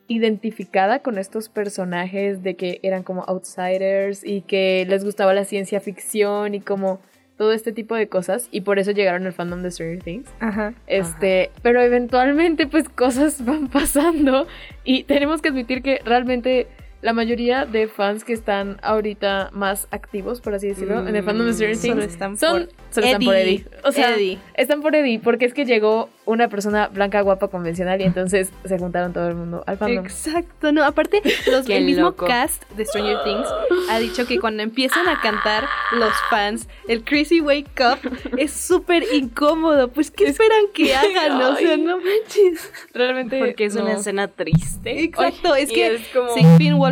identificada 0.08 1.00
con 1.00 1.18
estos 1.18 1.50
personajes 1.50 2.44
de 2.44 2.56
que 2.56 2.80
eran 2.84 3.04
como 3.04 3.24
outsiders 3.24 4.24
y 4.24 4.42
que 4.42 4.86
les 4.88 5.04
gustaba 5.04 5.34
la 5.34 5.46
ciencia 5.46 5.80
ficción 5.80 6.56
y 6.56 6.60
como 6.60 7.00
todo 7.38 7.52
este 7.52 7.72
tipo 7.72 7.96
de 7.96 8.08
cosas 8.08 8.48
y 8.52 8.62
por 8.62 8.80
eso 8.80 8.92
llegaron 8.92 9.26
al 9.26 9.34
fandom 9.34 9.64
de 9.64 9.72
Stranger 9.72 10.04
Things. 10.04 10.30
Ajá. 10.40 10.74
Este, 10.88 11.52
pero 11.62 11.82
eventualmente 11.82 12.68
pues 12.68 12.90
cosas 12.90 13.44
van 13.46 13.70
pasando 13.70 14.48
y 14.84 15.04
tenemos 15.04 15.42
que 15.42 15.50
admitir 15.50 15.82
que 15.82 16.00
realmente 16.06 16.68
la 17.04 17.12
mayoría 17.12 17.66
de 17.66 17.90
fans 17.90 18.24
que 18.24 18.32
están 18.32 18.80
ahorita 18.82 19.50
más 19.52 19.90
activos, 19.92 20.40
por 20.40 20.54
así 20.56 20.70
decirlo, 20.70 21.06
en 21.06 21.14
el 21.18 21.22
fandom 21.24 21.48
de 21.48 21.54
Stranger 21.54 21.76
Solo 21.76 21.94
Things 21.96 22.14
están 22.14 22.38
son, 22.38 22.52
por 22.68 22.70
solo 22.92 23.06
están 23.08 23.24
por 23.26 23.36
Eddie. 23.36 23.66
O 23.84 23.92
sea, 23.92 24.16
Eddie. 24.16 24.40
están 24.54 24.82
por 24.82 24.96
Eddie 24.96 25.20
porque 25.20 25.44
es 25.44 25.54
que 25.54 25.66
llegó 25.66 26.10
una 26.26 26.48
persona 26.48 26.88
blanca, 26.88 27.20
guapa, 27.20 27.50
convencional 27.50 28.00
y 28.00 28.06
entonces 28.06 28.54
se 28.64 28.80
juntaron 28.80 29.12
todo 29.12 29.28
el 29.28 29.36
mundo 29.36 29.66
al 29.68 29.78
fandom. 29.78 30.06
Exacto, 30.06 30.72
no, 30.72 30.86
aparte 30.86 31.22
los, 31.52 31.68
el 31.68 31.84
mismo 31.84 32.04
loco. 32.04 32.26
cast 32.26 32.64
de 32.72 32.86
Stranger 32.86 33.18
Things 33.26 33.50
ha 33.90 34.00
dicho 34.00 34.26
que 34.26 34.40
cuando 34.40 34.64
empiezan 34.64 35.06
a 35.10 35.20
cantar 35.20 35.66
los 35.92 36.14
fans, 36.30 36.70
el 36.88 37.04
Crazy 37.04 37.42
Wake 37.42 37.82
Up 37.82 38.00
es 38.38 38.54
súper 38.54 39.04
incómodo, 39.14 39.90
pues 39.90 40.10
¿qué 40.10 40.24
esperan 40.24 40.68
que 40.74 40.96
hagan? 40.96 41.42
O 41.42 41.58
sea, 41.58 41.76
no 41.76 41.98
manches. 41.98 42.72
Realmente 42.94 43.40
Porque 43.40 43.66
es 43.66 43.76
una 43.76 43.92
escena 43.94 44.30
triste. 44.30 45.04
Exacto, 45.04 45.54
es 45.56 45.70
que 45.70 45.96
es 45.96 46.08
como- 46.14 46.34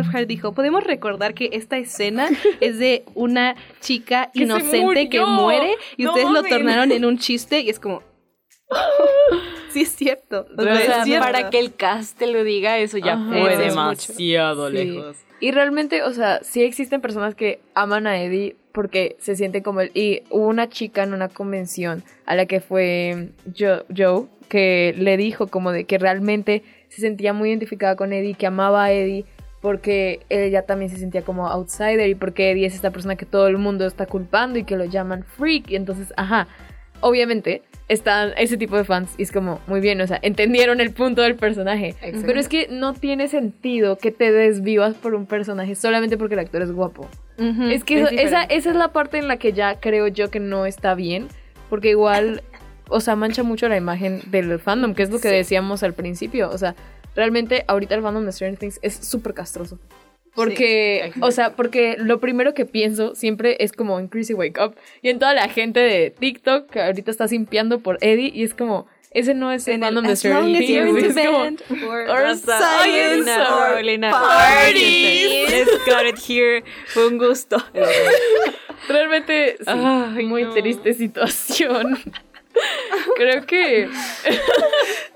Wolfhard 0.02 0.26
dijo, 0.26 0.52
podemos 0.52 0.84
recordar 0.84 1.34
que 1.34 1.50
esta 1.52 1.78
escena 1.78 2.28
es 2.60 2.78
de 2.78 3.04
una 3.14 3.56
chica 3.80 4.30
Que 4.32 4.42
inocente 4.42 5.08
que 5.08 5.24
muere 5.24 5.74
y 5.96 6.04
No 6.04 6.10
ustedes 6.10 6.26
lo 6.28 6.34
mames. 6.42 6.50
tornaron 6.50 6.92
en 6.92 7.04
un 7.04 7.18
chiste 7.18 7.60
y 7.60 7.70
es 7.70 7.78
como... 7.78 8.02
sí, 9.72 9.82
es 9.82 9.94
cierto. 9.94 10.46
O 10.56 10.62
sea, 10.62 10.98
es 10.98 11.04
cierto. 11.04 11.24
para 11.26 11.50
que 11.50 11.58
el 11.58 11.74
cast 11.74 12.18
te 12.18 12.26
lo 12.26 12.44
diga, 12.44 12.78
eso 12.78 12.98
ya 12.98 13.14
Ajá. 13.14 13.28
fue 13.28 13.56
demasiado 13.56 14.68
Sí. 14.70 14.74
lejos. 14.76 15.16
Y 15.40 15.50
realmente, 15.50 16.02
o 16.04 16.12
sea, 16.12 16.40
sí 16.42 16.62
existen 16.62 17.00
personas 17.00 17.34
que 17.34 17.60
aman 17.74 18.06
a 18.06 18.22
Eddie 18.22 18.54
porque 18.72 19.16
se 19.18 19.34
sienten 19.34 19.62
como 19.62 19.80
él. 19.80 19.90
Y 19.92 20.22
hubo 20.30 20.46
una 20.46 20.68
chica 20.68 21.02
en 21.02 21.12
una 21.14 21.28
convención 21.28 22.02
a 22.26 22.34
la 22.36 22.46
que 22.46 22.60
fue 22.60 23.30
Jo- 23.58 23.84
Joe 23.94 24.26
que 24.48 24.94
le 24.96 25.16
dijo 25.16 25.48
como 25.48 25.72
de 25.72 25.84
que 25.84 25.98
realmente 25.98 26.62
se 26.90 27.00
sentía 27.00 27.32
muy 27.32 27.48
identificada 27.48 27.96
con 27.96 28.12
Eddie, 28.12 28.34
que 28.34 28.46
amaba 28.46 28.84
a 28.84 28.92
Eddie 28.92 29.24
porque 29.62 30.20
ella 30.28 30.62
también 30.62 30.90
se 30.90 30.98
sentía 30.98 31.22
como 31.22 31.48
outsider 31.48 32.06
y 32.08 32.14
porque 32.14 32.50
Eddie 32.50 32.66
es 32.66 32.74
esta 32.74 32.90
persona 32.90 33.16
que 33.16 33.24
todo 33.24 33.46
el 33.46 33.56
mundo 33.56 33.86
está 33.86 34.04
culpando 34.04 34.58
y 34.58 34.64
que 34.64 34.76
lo 34.76 34.84
llaman 34.84 35.22
freak. 35.24 35.70
Y 35.70 35.76
entonces, 35.76 36.12
ajá, 36.18 36.48
obviamente 37.00 37.62
están 37.88 38.32
ese 38.38 38.56
tipo 38.56 38.76
de 38.76 38.84
fans 38.84 39.10
y 39.18 39.22
es 39.22 39.32
como 39.32 39.60
muy 39.66 39.80
bien, 39.80 40.00
o 40.00 40.06
sea, 40.06 40.18
entendieron 40.22 40.80
el 40.80 40.90
punto 40.92 41.22
del 41.22 41.36
personaje. 41.36 41.94
Pero 42.26 42.40
es 42.40 42.48
que 42.48 42.68
no 42.70 42.92
tiene 42.94 43.28
sentido 43.28 43.98
que 43.98 44.10
te 44.10 44.32
desvivas 44.32 44.94
por 44.94 45.14
un 45.14 45.26
personaje 45.26 45.74
solamente 45.74 46.16
porque 46.18 46.34
el 46.34 46.40
actor 46.40 46.62
es 46.62 46.72
guapo. 46.72 47.08
Es 47.70 47.84
que 47.84 48.00
es 48.02 48.12
eso- 48.12 48.20
esa, 48.28 48.42
esa 48.44 48.70
es 48.70 48.76
la 48.76 48.88
parte 48.92 49.18
en 49.18 49.28
la 49.28 49.36
que 49.36 49.52
ya 49.52 49.78
creo 49.80 50.06
yo 50.08 50.30
que 50.30 50.40
no 50.40 50.66
está 50.66 50.94
bien, 50.94 51.28
porque 51.70 51.90
igual, 51.90 52.42
o 52.88 53.00
sea, 53.00 53.14
mancha 53.16 53.42
mucho 53.42 53.68
la 53.68 53.76
imagen 53.76 54.20
del 54.30 54.58
fandom, 54.58 54.94
que 54.94 55.02
es 55.02 55.10
lo 55.10 55.20
que 55.20 55.28
decíamos 55.28 55.82
al 55.82 55.92
principio. 55.94 56.50
O 56.50 56.58
sea, 56.58 56.74
realmente 57.14 57.64
ahorita 57.68 57.94
el 57.94 58.02
fandom 58.02 58.24
de 58.24 58.32
Stranger 58.32 58.58
Things 58.58 58.78
es 58.82 58.94
súper 58.94 59.34
castroso. 59.34 59.78
Porque, 60.34 61.10
Sí. 61.12 61.20
o 61.22 61.30
sea, 61.30 61.54
porque 61.56 61.96
lo 61.98 62.18
primero 62.18 62.54
que 62.54 62.64
pienso 62.64 63.14
siempre 63.14 63.58
es 63.60 63.72
como 63.72 63.98
en 64.00 64.08
Crazy 64.08 64.32
Wake 64.32 64.58
Up 64.64 64.76
y 65.02 65.10
en 65.10 65.18
toda 65.18 65.34
la 65.34 65.46
gente 65.48 65.80
de 65.80 66.10
TikTok 66.10 66.70
que 66.70 66.80
ahorita 66.80 67.10
está 67.10 67.28
simpiando 67.28 67.80
por 67.80 67.98
Eddie 68.00 68.30
y 68.34 68.42
es 68.42 68.54
como, 68.54 68.86
ese 69.10 69.34
no 69.34 69.52
es 69.52 69.68
el 69.68 69.80
fandom 69.80 70.06
de 70.06 70.16
Stranger 70.16 70.58
Things. 70.64 71.04
Es 71.16 71.26
como, 71.26 71.38
band 71.40 71.60
or- 71.86 72.08
or 72.08 72.34
science 72.34 73.30
or 73.30 73.46
Carolina, 73.72 74.10
parties. 74.10 75.50
Let's 75.50 75.70
got 75.86 76.06
it 76.06 76.18
here. 76.26 76.64
Fue 76.86 77.08
un 77.08 77.18
gusto. 77.18 77.58
Realmente, 78.88 79.56
sí, 79.58 79.64
Ay, 79.66 80.24
muy 80.24 80.44
no. 80.44 80.54
triste 80.54 80.94
situación. 80.94 81.98
Creo 83.16 83.44
que 83.46 83.88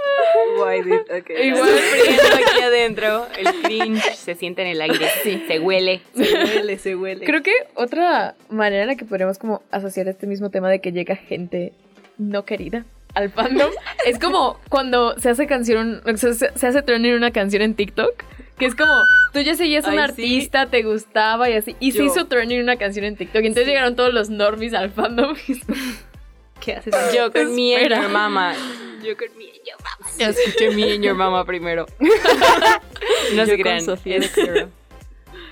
Why 0.59 0.83
did- 0.83 1.21
okay. 1.21 1.49
Igual- 1.51 1.69
aquí 2.49 2.63
adentro. 2.63 3.27
El 3.39 3.47
cringe 3.63 4.03
se 4.17 4.35
siente 4.35 4.63
en 4.63 4.69
el 4.69 4.81
aire. 4.81 5.07
Sí. 5.23 5.45
Se 5.49 5.59
huele. 5.59 6.01
Se 6.15 6.33
huele, 6.35 6.79
se 6.79 6.97
huele. 6.97 7.25
creo 7.27 7.43
que 7.43 7.53
otra 7.75 8.35
manera 8.49 8.83
en 8.83 8.89
la 8.89 8.97
que 8.97 9.05
podríamos 9.05 9.39
como 9.39 9.63
asociar 9.71 10.09
este 10.09 10.27
mismo 10.27 10.51
tema 10.51 10.71
de 10.71 10.81
que 10.81 10.93
llega 10.93 11.17
gente 11.17 11.73
no 12.19 12.45
querida 12.45 12.85
al 13.15 13.31
fandom 13.31 13.71
es 14.07 14.19
como 14.19 14.59
cuando 14.69 15.19
se 15.19 15.31
hace 15.31 15.47
canción, 15.47 16.03
o 16.07 16.17
sea, 16.17 16.33
se, 16.35 16.51
se 16.59 16.67
hace 16.67 16.83
trending 16.83 17.15
una 17.15 17.31
canción 17.31 17.63
en 17.63 17.75
TikTok. 17.75 18.23
Que 18.59 18.65
es 18.65 18.75
como, 18.75 18.91
tú 19.35 19.41
ya 19.41 19.55
seguías 19.55 19.85
a 19.85 19.89
un 19.93 19.99
Ay, 19.99 20.07
sí. 20.07 20.11
artista, 20.13 20.67
te 20.71 20.83
gustaba 20.83 21.51
y 21.51 21.53
así. 21.53 21.77
Y 21.79 21.93
se 21.93 21.99
Yo. 21.99 22.05
hizo 22.05 22.27
trending 22.27 22.63
una 22.63 22.77
canción 22.77 23.05
en 23.05 23.15
TikTok. 23.15 23.43
Y 23.43 23.49
entonces 23.49 23.67
llegaron 23.69 23.97
todos 23.97 24.15
los 24.15 24.31
normies 24.31 24.73
al 24.73 24.89
fandom. 24.91 25.37
¿Qué 26.65 26.73
haces? 26.73 26.95
Yo 27.15 27.31
con 27.33 27.55
mi 27.55 27.75
mama. 28.11 28.55
Yo 29.07 29.17
con 29.17 29.29
mi 29.39 29.47
and 29.51 29.59
your 29.65 29.77
mama. 29.83 30.11
Yo 30.19 30.27
escuché 30.29 30.71
mi 30.75 30.93
and 30.93 31.05
your 31.05 31.15
mama 31.15 31.45
primero. 31.45 31.87
no 33.35 33.47
se 33.47 33.57
crean. 33.59 33.85
Sofía. 33.85 34.19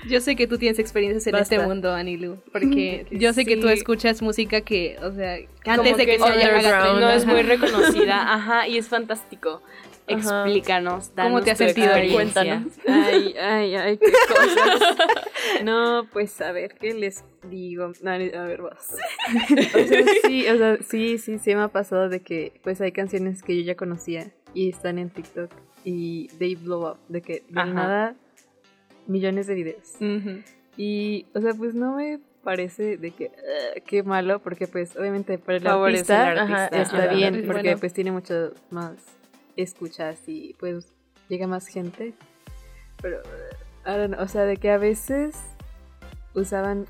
Yo 0.07 0.21
sé 0.21 0.35
que 0.35 0.45
tú 0.45 0.57
tienes 0.59 0.77
experiencias 0.77 1.25
en 1.27 1.31
Basta. 1.33 1.55
este 1.55 1.65
mundo, 1.67 1.91
Anilu, 1.93 2.37
porque 2.51 3.07
yo 3.11 3.33
sé 3.33 3.43
que 3.45 3.57
tú 3.57 3.67
Sí. 3.67 3.73
escuchas 3.73 4.21
música 4.21 4.61
que, 4.61 4.97
o 5.01 5.11
sea, 5.11 5.37
Como 5.63 5.77
antes 5.77 5.97
de 5.97 6.05
que, 6.05 6.17
se 6.19 6.23
haga 6.23 6.35
underground, 6.35 6.99
No 7.01 7.09
es 7.09 7.25
muy 7.25 7.41
reconocida. 7.41 8.33
Ajá, 8.33 8.67
y 8.67 8.77
es 8.77 8.87
fantástico. 8.87 9.61
Explícanos. 10.07 11.11
¿Cómo 11.15 11.41
te 11.41 11.51
has 11.51 11.57
sentido 11.57 11.93
ahí? 11.93 12.15
experiencia. 12.15 12.65
Ay, 12.87 13.35
ay, 13.39 13.75
ay, 13.75 13.97
qué 13.97 14.11
cosas. 14.27 14.97
No, 15.63 16.07
pues 16.11 16.39
a 16.41 16.51
ver, 16.51 16.75
¿qué 16.79 16.93
les 16.93 17.23
digo? 17.49 17.91
A 18.05 18.17
ver, 18.17 18.61
vas. 18.61 18.95
O 19.75 19.87
sea, 19.87 20.03
sí, 20.25 20.47
o 20.47 20.57
sea, 20.57 20.77
sí, 20.81 21.17
sí, 21.17 21.39
sí 21.39 21.55
me 21.55 21.61
ha 21.63 21.67
pasado 21.69 22.09
de 22.09 22.21
que 22.21 22.59
pues 22.63 22.81
hay 22.81 22.91
canciones 22.91 23.41
que 23.43 23.55
yo 23.57 23.61
ya 23.63 23.75
conocía 23.75 24.31
y 24.53 24.69
están 24.69 24.99
en 24.99 25.09
TikTok 25.09 25.51
y 25.83 26.27
they 26.39 26.55
blow 26.55 26.91
up, 26.91 26.97
de 27.09 27.21
que 27.21 27.43
de 27.49 27.61
Ajá. 27.61 27.73
nada 27.73 28.15
millones 29.07 29.47
de 29.47 29.53
videos. 29.55 29.93
Y, 30.77 31.25
o 31.33 31.41
sea, 31.41 31.53
pues 31.53 31.73
no 31.75 31.95
me 31.95 32.19
parece 32.43 32.97
de 32.97 33.11
que 33.11 33.25
"Ugh, 33.25 33.83
qué 33.85 34.03
malo, 34.03 34.39
porque 34.39 34.67
pues 34.67 34.95
obviamente 34.97 35.37
para 35.37 35.57
el 35.57 35.67
artista, 35.67 36.27
artista. 36.31 36.67
está 36.81 37.03
Ajá. 37.05 37.13
bien, 37.15 37.43
porque 37.47 37.61
bueno. 37.63 37.79
pues 37.79 37.93
tiene 37.93 38.11
mucho 38.11 38.53
más 38.71 38.93
escuchas 39.57 40.21
y 40.27 40.55
pues 40.59 40.87
llega 41.29 41.47
más 41.47 41.67
gente. 41.67 42.13
Pero, 43.01 43.21
I 43.85 43.97
don't 43.97 44.13
know, 44.13 44.23
o 44.23 44.27
sea, 44.27 44.43
de 44.43 44.57
que 44.57 44.71
a 44.71 44.77
veces 44.77 45.35
usaban 46.33 46.85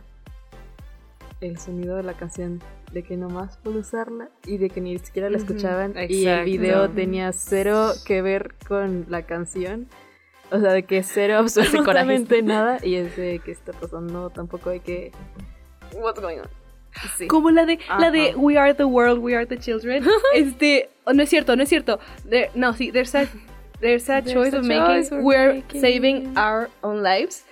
el 1.41 1.57
sonido 1.59 1.97
de 1.97 2.03
la 2.03 2.13
canción 2.13 2.61
de 2.91 3.03
que 3.03 3.17
nomás 3.17 3.57
por 3.57 3.75
usarla 3.75 4.29
y 4.45 4.57
de 4.57 4.69
que 4.69 4.79
ni 4.81 4.97
siquiera 4.99 5.29
la 5.29 5.37
escuchaban 5.37 5.95
y 6.07 6.25
el 6.25 6.45
video 6.45 6.89
tenía 6.89 7.31
cero 7.33 7.91
que 8.05 8.21
ver 8.21 8.55
con 8.67 9.05
la 9.09 9.23
canción. 9.23 9.87
O 10.51 10.59
sea, 10.59 10.71
de 10.71 10.85
que 10.85 11.03
cero 11.03 11.37
absolutamente 11.39 12.41
nada 12.41 12.79
y 12.81 12.95
es 12.95 13.15
de 13.17 13.39
que 13.39 13.51
está 13.51 13.73
pasando 13.73 14.29
tampoco 14.29 14.69
de 14.69 14.79
que 14.79 15.11
what's 15.93 16.21
going 16.21 16.37
on. 16.39 16.64
Sí. 17.17 17.27
Como 17.27 17.51
la 17.51 17.65
de, 17.65 17.79
la 17.99 18.11
de. 18.11 18.33
We 18.35 18.57
Are 18.57 18.73
the 18.73 18.85
World, 18.85 19.19
We 19.19 19.35
Are 19.35 19.45
the 19.45 19.57
Children. 19.57 20.05
este, 20.33 20.89
oh, 21.05 21.13
no 21.13 21.23
es 21.23 21.29
cierto, 21.29 21.55
no 21.55 21.63
es 21.63 21.69
cierto. 21.69 21.99
There- 22.29 22.49
no, 22.55 22.73
sí, 22.73 22.91
there's 22.91 23.13
a, 23.15 23.27
there's 23.79 24.09
a 24.09 24.21
There's 24.21 24.33
choice 24.33 24.53
a 24.55 24.59
of 24.59 24.65
choice 24.67 25.11
making, 25.11 25.23
we're 25.23 25.53
making. 25.55 25.81
saving 25.81 26.37
our 26.37 26.69
own 26.81 27.03
lives. 27.03 27.45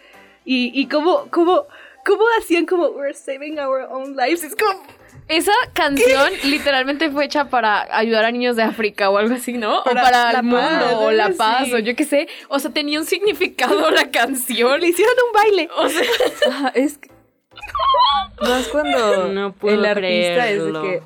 Y, 0.46 0.72
y 0.74 0.88
como, 0.88 1.28
como, 1.30 1.68
como 2.06 2.24
hacían 2.40 2.66
como 2.66 2.90
we're 2.90 3.14
saving 3.14 3.60
our 3.60 3.82
own 3.90 4.16
lives. 4.16 4.44
Es 4.44 4.56
como, 4.56 4.82
Esa 5.30 5.54
canción 5.74 6.32
literalmente 6.46 7.10
fue 7.12 7.26
hecha 7.26 7.50
para 7.50 7.88
ayudar 7.98 8.26
a 8.26 8.32
niños 8.32 8.56
de 8.58 8.64
África 8.64 9.10
o 9.10 9.18
algo 9.18 9.36
así, 9.36 9.54
¿no? 9.54 9.84
Para 9.84 10.02
o 10.02 10.04
para 10.04 10.32
el 10.32 10.44
mundo, 10.44 10.60
paz, 10.60 10.94
o 10.98 11.12
la 11.12 11.28
sí. 11.28 11.34
paz, 11.38 11.74
o 11.74 11.80
yo 11.80 11.96
qué 11.96 12.04
sé. 12.04 12.28
O 12.50 12.60
sea, 12.60 12.72
tenía 12.72 13.00
un 13.00 13.06
significado 13.06 13.90
la 13.92 14.10
canción. 14.12 14.82
Le 14.82 14.88
hicieron 14.90 15.14
un 15.28 15.34
baile. 15.34 15.70
O 15.78 15.88
sea, 15.88 16.04
Ajá, 16.50 16.70
es. 16.76 17.00
Más 18.42 18.68
cuando 18.68 19.28
No 19.34 19.54
puedo 19.54 19.76
el 19.76 19.86
artista 19.86 20.50
es 20.50 20.64
de 20.64 20.72
que 20.74 21.02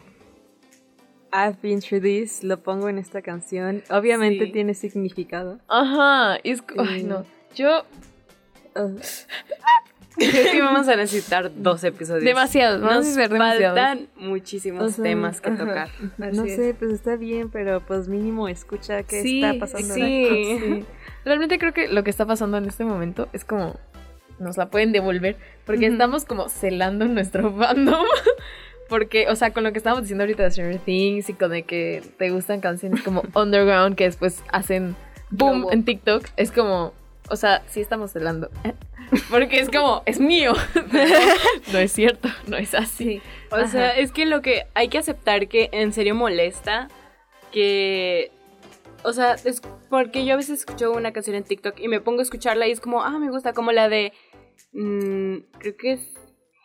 I've 1.33 1.57
been 1.61 1.81
through 1.81 2.01
this, 2.01 2.43
lo 2.43 2.59
pongo 2.63 2.89
en 2.89 2.97
esta 2.97 3.21
canción. 3.21 3.83
Obviamente 3.89 4.45
Sí. 4.45 4.51
tiene 4.51 4.73
significado. 4.73 5.59
ajá. 5.67 6.37
es- 6.43 6.63
ay, 6.77 7.03
no. 7.03 7.25
Yo, 7.55 7.83
Uh, 8.75 8.95
Creo 10.17 10.51
que 10.51 10.61
vamos 10.61 10.87
a 10.87 10.95
necesitar 10.95 11.51
dos 11.55 11.83
episodios. 11.83 12.23
demasiado. 12.23 12.79
Vamos 12.79 13.05
Nos 13.05 13.07
a 13.07 13.09
hacer 13.11 13.29
demasiado. 13.29 13.75
faltan 13.75 14.07
muchísimos 14.15 14.83
O 14.83 14.89
sea, 14.89 15.03
temas 15.03 15.41
que 15.41 15.49
ajá. 15.49 15.65
tocar. 15.65 15.89
no 16.17 16.43
es. 16.45 16.55
sé, 16.55 16.75
pues 16.77 16.91
está 16.91 17.15
bien, 17.15 17.49
pero 17.49 17.81
pues 17.81 18.07
mínimo 18.07 18.47
escucha 18.47 19.01
qué 19.03 19.21
Sí, 19.23 19.43
está 19.43 19.59
pasando. 19.59 19.93
sí. 19.93 19.99
Sí. 20.59 20.85
Realmente 21.25 21.59
creo 21.59 21.73
que 21.73 21.87
lo 21.87 22.03
que 22.03 22.09
está 22.11 22.25
pasando 22.25 22.57
en 22.57 22.65
este 22.65 22.83
momento 22.85 23.27
es 23.33 23.43
como 23.45 23.79
nos 24.39 24.57
la 24.57 24.69
pueden 24.69 24.91
devolver 24.91 25.35
porque 25.65 25.87
estamos 25.87 26.25
como 26.25 26.49
celando 26.49 27.05
nuestro 27.05 27.51
fandom. 27.57 28.05
Porque, 28.89 29.27
o 29.27 29.35
sea, 29.35 29.51
con 29.51 29.65
lo 29.65 29.73
que 29.73 29.79
estábamos 29.79 30.03
diciendo 30.03 30.23
ahorita 30.23 30.43
de 30.43 30.51
Stranger 30.51 30.79
Things 30.79 31.29
y 31.29 31.33
con 31.33 31.51
de 31.51 31.63
que 31.63 32.01
te 32.17 32.29
gustan 32.29 32.61
canciones 32.61 33.03
como 33.03 33.23
Underground 33.35 33.97
que 33.97 34.05
después 34.05 34.43
hacen 34.49 34.95
boom 35.29 35.67
en 35.71 35.83
TikTok, 35.83 36.25
es 36.37 36.51
como, 36.51 36.93
o 37.29 37.35
sea, 37.35 37.63
sí 37.67 37.81
estamos 37.81 38.11
celando. 38.11 38.49
Porque 39.29 39.59
es 39.59 39.69
como, 39.69 40.03
es 40.05 40.19
mío. 40.19 40.53
No 41.71 41.79
es 41.79 41.91
cierto, 41.91 42.29
no 42.47 42.57
es 42.57 42.73
así. 42.73 43.21
O 43.51 43.67
sea, 43.67 43.97
es 43.97 44.11
que 44.11 44.25
lo 44.25 44.41
que 44.41 44.67
hay 44.73 44.87
que 44.87 44.97
aceptar 44.97 45.47
que 45.47 45.69
en 45.71 45.91
serio 45.91 46.15
molesta 46.15 46.87
que... 47.51 48.31
O 49.03 49.13
sea, 49.13 49.33
es 49.33 49.61
porque 49.89 50.25
yo 50.25 50.33
a 50.33 50.37
veces 50.37 50.59
escucho 50.59 50.91
una 50.91 51.11
canción 51.11 51.35
en 51.35 51.43
TikTok 51.43 51.79
y 51.79 51.87
me 51.87 52.01
pongo 52.01 52.19
a 52.19 52.23
escucharla 52.23 52.67
y 52.67 52.71
es 52.71 52.79
como, 52.79 53.03
ah, 53.03 53.19
me 53.19 53.29
gusta, 53.29 53.53
como 53.53 53.71
la 53.71 53.89
de... 53.89 54.13
mm, 54.73 55.37
creo 55.59 55.77
que 55.77 55.91
es 55.93 56.01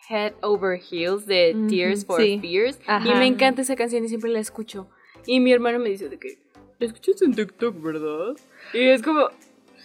Head 0.09 0.35
Over 0.43 0.81
Heels 0.81 1.27
de 1.27 1.53
Ujú, 1.57 1.67
Tears 1.69 2.05
for 2.05 2.21
sí. 2.21 2.39
Fears. 2.41 2.79
Y 2.81 2.83
Ajá. 2.87 3.15
me 3.19 3.27
encanta 3.27 3.63
esa 3.63 3.77
canción 3.77 4.05
y 4.05 4.09
siempre 4.09 4.31
la 4.31 4.41
escucho. 4.41 4.89
Y 5.27 5.41
mi 5.41 5.53
hermano 5.53 5.79
me 5.79 5.89
dice 5.91 6.09
de 6.09 6.19
que, 6.19 6.39
¿la 6.79 6.87
escuchas 6.87 7.23
en 7.23 7.35
TikTok, 7.35 7.81
verdad? 7.81 8.37
Y 8.75 8.89
es 8.89 9.03
como, 9.03 9.29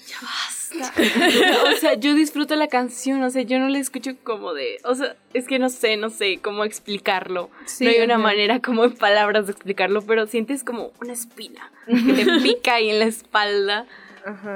ya 0.08 0.18
basta. 0.22 0.94
o 1.74 1.78
sea, 1.80 1.94
yo 1.94 2.14
disfruto 2.14 2.56
la 2.56 2.68
canción, 2.68 3.22
o 3.24 3.30
sea, 3.30 3.44
yo 3.44 3.58
no 3.60 3.70
la 3.70 3.78
escucho 3.80 4.12
como 4.24 4.54
de, 4.54 4.78
o 4.84 4.96
sea, 4.96 5.16
es 5.34 5.48
que 5.48 5.60
no 5.60 5.70
sé, 5.70 5.96
no 5.96 6.10
sé 6.10 6.40
cómo 6.42 6.66
explicarlo. 6.66 7.50
Sí, 7.66 7.86
no 7.86 7.92
hay 7.92 8.00
una 8.02 8.16
ajá. 8.16 8.24
manera 8.24 8.60
como 8.60 8.84
en 8.84 8.94
palabras 8.96 9.46
de 9.46 9.54
explicarlo, 9.54 10.02
pero 10.02 10.26
sientes 10.28 10.64
como 10.64 10.92
una 11.00 11.14
espina 11.14 11.72
que 11.86 12.26
te 12.26 12.40
pica 12.42 12.76
ahí 12.76 12.90
en 12.90 13.00
la 13.00 13.06
espalda. 13.06 13.86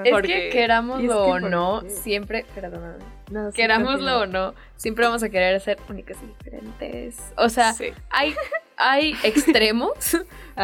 Es 0.04 0.12
Porque- 0.12 0.28
que 0.28 0.50
querámoslo 0.50 1.02
y 1.02 1.06
es 1.06 1.12
que 1.12 1.18
o 1.18 1.26
¿por 1.26 1.44
no, 1.44 1.82
siempre, 1.88 2.46
perdóname. 2.54 3.21
No, 3.32 3.52
querámoslo 3.52 4.20
o 4.22 4.26
no, 4.26 4.54
siempre 4.76 5.06
vamos 5.06 5.24
a 5.24 5.30
querer 5.30 5.60
ser 5.62 5.78
únicas 5.90 6.18
y 6.22 6.28
diferentes. 6.28 7.18
O 7.38 7.50
sea, 7.50 7.74
Sí. 7.74 7.86
hay, 8.10 8.36
hay 8.78 9.16
extremos, 9.24 10.18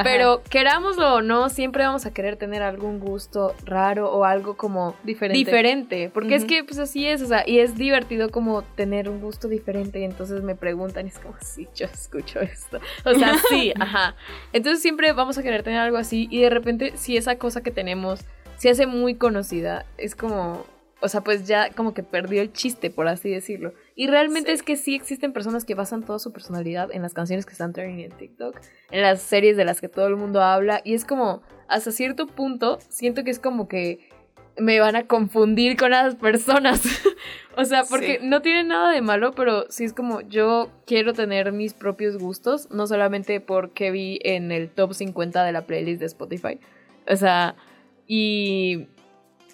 pero 0.04 0.44
querámoslo 0.50 1.16
o 1.16 1.22
no, 1.22 1.50
siempre 1.50 1.86
vamos 1.86 2.06
a 2.06 2.14
querer 2.14 2.36
tener 2.36 2.62
algún 2.62 3.00
gusto 3.00 3.56
raro 3.66 4.12
o 4.12 4.26
algo 4.26 4.58
como 4.58 4.96
Diferente. 5.04 5.38
diferente. 5.38 6.12
Porque 6.14 6.36
es 6.36 6.46
que 6.46 6.64
pues 6.64 6.78
así 6.80 7.08
es, 7.08 7.22
o 7.22 7.28
sea, 7.28 7.44
y 7.48 7.60
es 7.60 7.76
divertido 7.76 8.30
como 8.30 8.64
tener 8.64 9.08
un 9.10 9.22
gusto 9.22 9.48
diferente 9.48 10.00
y 10.00 10.04
entonces 10.04 10.44
me 10.44 10.56
preguntan 10.56 11.06
y 11.06 11.10
es 11.10 11.20
como, 11.20 11.36
sí, 11.42 11.68
yo 11.76 11.86
escucho 11.86 12.42
esto. 12.42 12.80
O 13.06 13.14
sea, 13.16 13.34
sí, 13.50 13.74
ajá. 13.80 14.16
Entonces 14.52 14.82
siempre 14.82 15.12
vamos 15.14 15.38
a 15.38 15.44
querer 15.44 15.64
tener 15.64 15.80
algo 15.80 15.98
así 15.98 16.28
y 16.30 16.42
de 16.42 16.50
repente 16.50 16.94
si 16.98 17.18
esa 17.18 17.38
cosa 17.38 17.62
que 17.64 17.72
tenemos 17.72 18.20
se 18.58 18.70
hace 18.72 18.88
muy 18.88 19.16
conocida, 19.16 19.86
es 20.00 20.16
como, 20.16 20.66
o 21.00 21.08
sea, 21.08 21.22
pues 21.22 21.48
ya 21.48 21.70
como 21.72 21.94
que 21.94 22.04
perdió 22.04 22.42
el 22.42 22.52
chiste, 22.54 22.90
por 22.90 23.08
así 23.08 23.30
decirlo. 23.30 23.74
Y 23.96 24.08
realmente 24.08 24.52
es 24.52 24.64
que 24.64 24.76
sí 24.76 24.96
existen 24.96 25.34
personas 25.34 25.64
que 25.66 25.76
basan 25.76 26.04
toda 26.04 26.20
su 26.20 26.32
personalidad 26.32 26.90
en 26.92 27.02
las 27.02 27.14
canciones 27.14 27.46
que 27.46 27.52
están 27.52 27.74
trending 27.74 28.06
en 28.12 28.18
TikTok, 28.18 28.60
en 28.92 29.02
las 29.02 29.22
series 29.22 29.58
de 29.58 29.66
las 29.66 29.80
que 29.82 29.90
todo 29.90 30.08
el 30.08 30.16
mundo 30.16 30.42
habla 30.42 30.82
y 30.84 30.94
es 30.94 31.06
como, 31.06 31.42
hasta 31.68 31.92
cierto 31.92 32.26
punto, 32.28 32.80
siento 32.90 33.24
que 33.24 33.32
es 33.32 33.40
como 33.40 33.68
que 33.68 34.10
me 34.60 34.80
van 34.80 34.96
a 34.96 35.06
confundir 35.06 35.78
con 35.78 35.92
las 35.92 36.16
personas. 36.16 36.82
o 37.56 37.64
sea, 37.64 37.84
porque 37.84 38.18
Sí. 38.20 38.26
no 38.28 38.42
tiene 38.42 38.64
nada 38.64 38.92
de 38.92 39.02
malo, 39.02 39.32
pero 39.34 39.66
sí 39.70 39.84
es 39.84 39.94
como 39.94 40.22
yo 40.22 40.72
quiero 40.88 41.14
tener 41.14 41.52
mis 41.52 41.76
propios 41.76 42.18
gustos, 42.18 42.70
no 42.72 42.88
solamente 42.88 43.40
porque 43.40 43.92
vi 43.92 44.20
en 44.24 44.52
el 44.52 44.70
top 44.70 44.94
50 44.94 45.44
de 45.44 45.52
la 45.52 45.68
playlist 45.68 46.00
de 46.00 46.08
Spotify. 46.08 46.60
O 47.08 47.16
sea, 47.16 47.56
y 48.08 48.88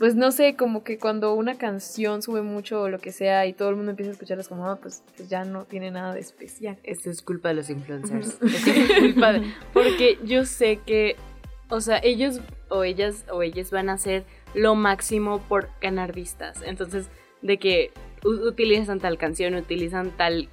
pues 0.03 0.17
no 0.17 0.33
sé, 0.33 0.57
como 0.57 0.83
que 0.83 0.97
cuando 0.97 1.33
una 1.33 1.57
canción 1.57 2.21
sube 2.21 2.41
mucho 2.41 2.81
o 2.81 2.89
lo 2.89 2.99
que 2.99 3.13
sea 3.13 3.45
y 3.45 3.53
todo 3.53 3.69
el 3.69 3.77
mundo 3.77 3.91
empieza 3.91 4.09
a 4.09 4.11
escucharlas 4.11 4.49
como, 4.49 4.67
ah, 4.67 4.77
pues, 4.81 5.01
pues 5.15 5.29
ya 5.29 5.45
no 5.45 5.63
tiene 5.63 5.91
nada 5.91 6.13
de 6.13 6.19
especial. 6.19 6.77
Esto 6.83 7.09
es 7.09 7.21
culpa 7.21 7.47
de 7.47 7.53
los 7.53 7.69
influencers. 7.69 8.37
Esto 8.41 8.69
es 8.69 8.91
culpa 8.99 9.31
de... 9.31 9.49
Porque 9.71 10.19
yo 10.25 10.43
sé 10.43 10.81
que, 10.85 11.15
o 11.69 11.79
sea, 11.79 12.01
ellos 12.03 12.41
o 12.67 12.83
ellas 12.83 13.23
o 13.31 13.43
ellas 13.43 13.71
van 13.71 13.87
a 13.87 13.93
hacer 13.93 14.25
lo 14.53 14.75
máximo 14.75 15.39
por 15.39 15.69
ganar 15.79 16.11
vistas. 16.11 16.61
Entonces, 16.65 17.07
de 17.41 17.57
que 17.57 17.93
utilizan 18.25 18.99
tal 18.99 19.17
canción, 19.17 19.55
utilizan 19.55 20.11
tal, 20.17 20.49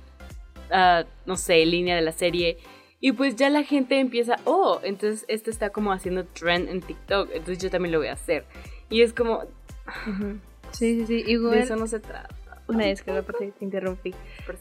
ah, 0.71 1.07
no 1.27 1.37
sé, 1.37 1.67
línea 1.67 1.97
de 1.97 2.03
la 2.03 2.13
serie. 2.13 2.59
Y 3.01 3.11
pues 3.11 3.35
ya 3.35 3.51
la 3.51 3.65
gente 3.65 3.99
empieza, 3.99 4.37
oh, 4.45 4.79
entonces 4.85 5.25
este 5.27 5.51
está 5.51 5.71
como 5.71 5.91
haciendo 5.91 6.25
trend 6.25 6.69
en 6.69 6.83
TikTok, 6.83 7.31
entonces 7.33 7.59
yo 7.59 7.69
también 7.69 7.91
lo 7.91 7.99
voy 7.99 8.09
a 8.09 8.13
hacer. 8.13 8.45
Y 8.91 9.03
es 9.03 9.13
como, 9.13 9.45
Sí, 10.73 11.05
sí, 11.07 11.25
sí. 11.25 11.37
de 11.37 11.59
eso 11.61 11.77
no 11.77 11.87
se 11.87 12.01
trata. 12.01 12.29
una 12.69 12.85
disculpa 12.85 13.23
porque 13.23 13.53
te 13.59 13.65
interrumpí. 13.65 14.15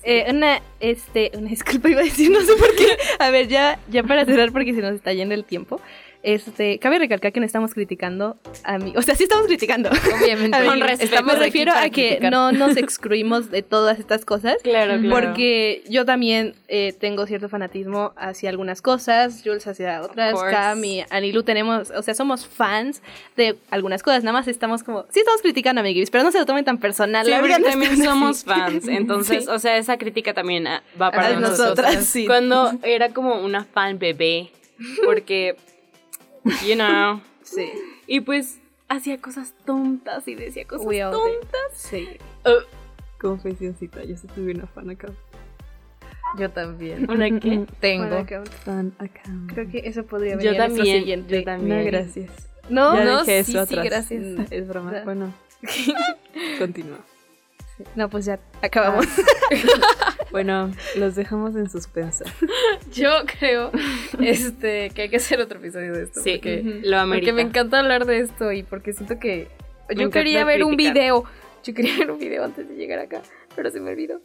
Eh, 0.04 0.26
una, 0.30 0.62
este, 0.80 1.32
una 1.36 1.50
disculpa 1.50 1.90
iba 1.90 2.02
a 2.02 2.04
decir, 2.04 2.32
no 2.32 2.42
sé 2.42 2.54
por 2.56 2.76
qué. 2.76 2.98
A 3.20 3.30
ver, 3.30 3.48
ya, 3.48 3.78
ya 3.90 4.02
para 4.04 4.26
cerrar 4.26 4.52
porque 4.52 4.74
se 4.74 4.82
nos 4.82 4.94
está 4.96 5.14
yendo 5.14 5.36
el 5.36 5.44
tiempo. 5.46 5.80
Este, 6.22 6.80
cabe 6.80 7.00
recalcar 7.00 7.32
que 7.32 7.40
no 7.40 7.46
estamos 7.46 7.74
criticando 7.74 8.38
a 8.66 8.78
mí. 8.78 8.92
O 8.98 9.02
sea, 9.02 9.16
sí 9.16 9.24
estamos 9.24 9.48
criticando. 9.48 9.90
Obviamente, 9.90 10.58
A 10.58 10.60
ver, 10.60 10.70
con 10.70 10.82
respeto. 10.82 11.24
me 11.24 11.36
refiero 11.36 11.72
a 11.72 11.84
que 11.90 12.08
criticar. 12.18 12.32
no 12.32 12.52
nos 12.52 12.76
excluimos 12.76 13.50
de 13.52 13.62
todas 13.62 14.00
estas 14.00 14.26
cosas. 14.26 14.58
claro, 14.64 15.00
claro. 15.00 15.10
Porque 15.10 15.82
yo 15.90 16.04
también 16.04 16.56
eh, 16.68 16.94
tengo 17.00 17.26
cierto 17.26 17.48
fanatismo 17.48 18.12
hacia 18.18 18.50
algunas 18.50 18.82
cosas, 18.82 19.42
Jules 19.46 19.66
hacia 19.66 20.02
otras. 20.02 20.36
Cam 20.44 20.84
y 20.84 21.06
Anilu 21.10 21.44
tenemos, 21.44 21.90
o 21.92 22.02
sea, 22.02 22.14
somos 22.14 22.46
fans 22.46 23.02
de 23.38 23.56
algunas 23.72 24.04
cosas, 24.04 24.22
nada 24.26 24.38
más 24.38 24.48
estamos 24.50 24.84
como, 24.84 25.06
sí 25.12 25.20
estamos 25.20 25.42
criticando 25.42 25.80
a 25.80 25.84
Miguel, 25.84 26.06
pero 26.12 26.26
no 26.26 26.32
se 26.34 26.40
lo 26.40 26.46
tomen 26.46 26.66
tan 26.66 26.80
personal, 26.80 27.24
Sí, 27.26 27.32
la 27.32 27.40
verdad 27.42 27.62
también 27.62 27.96
somos 28.04 28.40
así. 28.40 28.46
fans, 28.46 28.88
entonces, 28.90 29.46
Sí. 29.46 29.50
o 29.50 29.58
sea, 29.58 29.78
esa 29.78 29.98
crítica 29.98 30.34
también 30.34 30.68
ah, 30.68 30.84
va 31.02 31.12
para 31.12 31.28
A 31.28 31.40
nosotros. 31.40 31.60
nosotras, 31.78 32.04
sí. 32.06 32.26
Cuando 32.26 32.72
era 32.84 33.10
como 33.14 33.36
una 33.42 33.64
fan 33.64 34.00
bebé, 34.00 34.52
porque, 35.06 35.56
you 36.66 36.76
know, 36.76 37.22
Sí. 37.44 37.72
y 38.08 38.20
pues 38.22 38.60
hacía 38.88 39.20
cosas 39.22 39.54
tontas 39.66 40.28
y 40.28 40.36
decía 40.36 40.66
cosas 40.66 40.88
tontas. 41.12 41.60
Sí. 41.74 42.08
Confesioncita, 43.20 44.04
yo 44.04 44.16
sí 44.18 44.28
tuve 44.28 44.54
una 44.54 44.68
fan 44.68 44.90
account. 44.90 45.18
Yo 46.38 46.50
también. 46.52 47.10
¿Una 47.10 47.28
qué? 47.40 47.66
Tengo. 47.80 48.24
Fan 48.64 48.94
account. 49.00 49.52
creo 49.52 49.70
que 49.70 49.80
eso 49.80 50.06
podría 50.06 50.34
Yo 50.34 50.38
venir 50.38 50.58
nuestro 50.58 50.76
también, 50.78 51.00
siguiente. 51.00 51.40
yo 51.40 51.44
también. 51.44 51.78
No, 51.80 51.86
gracias. 51.86 52.32
No, 52.70 52.96
ya 52.96 53.04
no, 53.04 53.20
dejé 53.24 53.44
sí, 53.44 53.52
eso 53.58 53.66
sí, 53.66 53.74
atrás. 53.74 53.86
gracias. 53.86 54.22
Mm, 54.24 54.46
Es 54.52 54.68
broma. 54.68 55.02
Bueno, 55.04 55.34
continúa. 56.60 57.00
no, 57.96 58.10
pues 58.10 58.26
ya 58.26 58.40
acabamos. 58.62 59.08
Bueno, 60.32 60.72
los 60.96 61.16
dejamos 61.16 61.56
en 61.56 61.70
suspenso. 61.70 62.24
Yo 62.94 63.12
creo 63.40 63.72
este, 64.22 64.92
que 64.92 65.04
hay 65.04 65.10
que 65.10 65.18
hacer 65.18 65.42
otro 65.42 65.60
episodio 65.60 65.94
de 65.94 66.04
esto. 66.04 66.22
Sí, 66.22 66.34
porque, 66.36 66.82
lo 66.84 67.00
amerita. 67.00 67.32
porque 67.32 67.34
me 67.34 67.42
encanta 67.42 67.80
hablar 67.80 68.06
de 68.06 68.20
esto 68.20 68.52
y 68.52 68.64
porque 68.64 68.94
siento 68.94 69.20
que 69.20 69.48
Me 69.90 69.96
yo 69.96 70.10
quería 70.10 70.46
ver 70.46 70.64
un 70.64 70.76
video. 70.76 71.24
Yo 71.64 71.74
quería 71.74 71.98
ver 71.98 72.12
un 72.12 72.20
video 72.20 72.44
antes 72.44 72.68
de 72.70 72.76
llegar 72.76 73.00
acá, 73.00 73.22
pero 73.56 73.70
se 73.70 73.80
me 73.80 73.92
olvidó. 73.92 74.22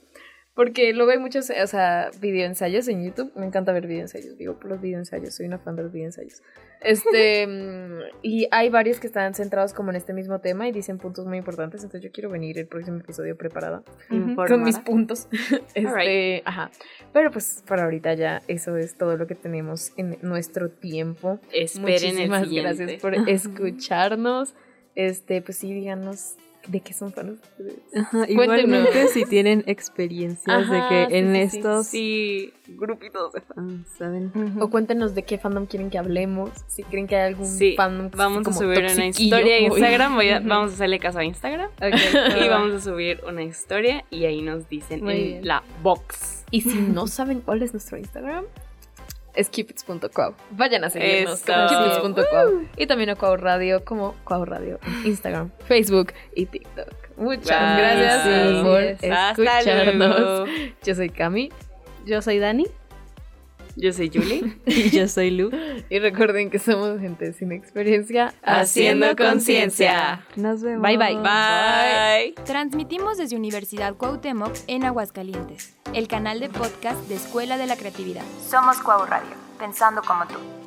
Porque 0.55 0.93
lo 0.93 1.05
veo 1.07 1.19
muchos, 1.19 1.51
o 1.51 1.67
sea, 1.67 2.11
videoensayos 2.21 2.87
en 2.87 3.05
YouTube. 3.05 3.33
Me 3.35 3.45
encanta 3.45 3.73
ver 3.73 3.89
videoensayos. 3.89 4.39
Digo, 4.39 4.55
por 4.55 4.71
los 4.71 4.81
videoensayos. 4.81 5.35
Soy 5.35 5.47
una 5.47 5.59
fan 5.59 5.75
de 5.75 5.83
los 5.83 5.93
videoensayos. 5.93 6.43
Este, 6.81 7.45
mm, 7.49 7.99
y 8.23 8.47
hay 8.53 8.69
varios 8.69 9.01
que 9.01 9.09
están 9.09 9.35
centrados 9.35 9.73
como 9.75 9.91
en 9.91 9.97
este 9.97 10.13
mismo 10.13 10.39
tema 10.41 10.69
y 10.69 10.73
dicen 10.73 10.99
puntos 10.99 11.27
muy 11.27 11.39
importantes. 11.39 11.83
Entonces 11.83 12.03
yo 12.09 12.13
quiero 12.13 12.31
venir 12.31 12.57
el 12.59 12.69
próximo 12.69 12.99
episodio 12.99 13.37
preparada 13.37 13.83
Informada. 14.11 14.49
con 14.49 14.63
mis 14.63 14.79
puntos. 14.79 15.27
este, 15.75 15.89
Alright. 15.89 16.43
ajá. 16.45 16.71
Pero 17.13 17.33
pues 17.33 17.65
para 17.67 17.83
ahorita 17.85 18.15
ya 18.15 18.41
eso 18.47 18.77
es 18.77 18.97
todo 18.97 19.17
lo 19.17 19.27
que 19.27 19.35
tenemos 19.35 19.93
en 19.97 20.19
nuestro 20.23 20.71
tiempo. 20.71 21.41
Esperen 21.53 22.19
el 22.19 22.29
Muchísimas 22.31 22.43
siguiente. 22.45 22.77
gracias 22.77 23.03
por 23.03 23.15
escucharnos. 23.29 24.55
Este, 24.95 25.43
pues 25.43 25.59
sí, 25.59 25.73
díganos 25.75 26.37
¿De 26.67 26.81
qué 26.81 26.93
son 26.95 27.13
fans 27.13 27.41
ustedes? 27.43 27.75
Ajá, 27.95 28.11
Cuéntenos. 28.27 28.31
igualmente 28.31 29.09
si 29.09 29.25
tienen 29.27 29.65
experiencias 29.67 30.47
Ajá, 30.47 30.73
de 30.75 30.89
que 30.89 31.07
sí, 31.11 31.17
en 31.19 31.35
sí, 31.51 31.57
estos 31.59 31.87
Sí. 31.87 32.53
grupitos 32.69 33.33
de 33.33 33.41
fans, 33.43 33.87
¿saben? 33.99 34.33
O 34.61 34.71
cuéntenos 34.71 35.15
de 35.15 35.25
qué 35.25 35.37
fandom 35.39 35.67
quieren 35.67 35.91
que 35.91 35.99
hablemos. 35.99 36.51
Si 36.67 36.83
creen 36.83 37.07
que 37.07 37.17
hay 37.17 37.29
algún 37.33 37.47
Sí, 37.47 37.75
fandom 37.77 38.09
que 38.11 38.17
Vamos 38.17 38.47
a 38.49 38.53
subir 38.53 38.79
una 38.79 39.07
historia 39.07 39.59
en. 39.59 39.65
Instagram. 39.67 40.15
voy 40.15 40.29
a- 40.31 40.41
vamos 40.41 40.71
a 40.71 40.75
hacerle 40.75 40.99
caso 40.99 41.19
a 41.19 41.25
Instagram. 41.25 41.71
y 42.45 42.49
vamos 42.49 42.75
a 42.75 42.81
subir 42.81 43.21
una 43.29 43.43
historia 43.43 44.05
y 44.11 44.25
ahí 44.25 44.41
nos 44.41 44.69
dicen 44.69 45.05
Muy 45.05 45.15
en 45.15 45.23
bien. 45.25 45.47
la 45.47 45.63
box. 45.83 46.45
Y 46.51 46.63
si 46.63 46.79
no 46.81 47.07
saben 47.07 47.41
cuál 47.41 47.63
es 47.63 47.73
nuestro 47.75 47.99
Instagram, 47.99 48.45
es 49.35 49.49
cupids.cuau. 49.49 50.35
Vayan 50.51 50.85
a 50.85 50.91
seguirnos 50.91 51.41
cupids.cuau. 51.41 52.67
Y 52.77 52.87
también 52.87 53.11
a 53.11 53.17
Cuau 53.17 53.37
Radio 53.37 53.85
como 53.85 54.15
Cuau 54.25 54.45
Radio 54.45 54.79
en 54.87 55.07
Instagram, 55.07 55.51
Facebook 55.67 56.13
y 56.35 56.47
TikTok. 56.47 56.89
Muchas 57.17 57.79
gracias 57.79 58.23
Sí. 58.25 58.63
por 58.63 59.13
Hasta 59.13 59.31
escucharnos. 59.31 59.95
luego. 59.97 60.45
Yo 60.83 60.95
soy 60.95 61.11
Cami 61.11 61.51
Yo 62.07 62.21
soy 62.23 62.39
Dani. 62.39 62.67
Yo 63.77 63.93
soy 63.93 64.11
Julie. 64.13 64.57
Y 64.67 64.91
yo 64.91 65.09
soy 65.09 65.31
Lu. 65.31 65.51
y 65.91 65.99
recuerden 65.99 66.51
que 66.51 66.59
somos 66.59 67.01
gente 67.01 67.33
sin 67.33 67.53
experiencia 67.53 68.35
Haciendo 68.43 69.15
conciencia. 69.17 70.25
Nos 70.37 70.63
vemos. 70.63 70.83
Bye, 70.83 70.97
bye. 70.97 71.17
Bye. 71.17 72.35
Transmitimos 72.45 73.19
desde 73.19 73.37
Universidad 73.37 73.95
Cuauhtémoc 73.95 74.53
en 74.67 74.85
Aguascalientes, 74.85 75.77
el 75.93 76.09
canal 76.09 76.41
de 76.41 76.49
podcast 76.49 77.01
de 77.09 77.17
Escuela 77.17 77.57
de 77.57 77.67
la 77.67 77.77
Creatividad. 77.77 78.25
Somos 78.49 78.79
Cuau 78.79 79.05
Radio, 79.07 79.35
pensando 79.59 80.03
como 80.03 80.27
tú. 80.27 80.64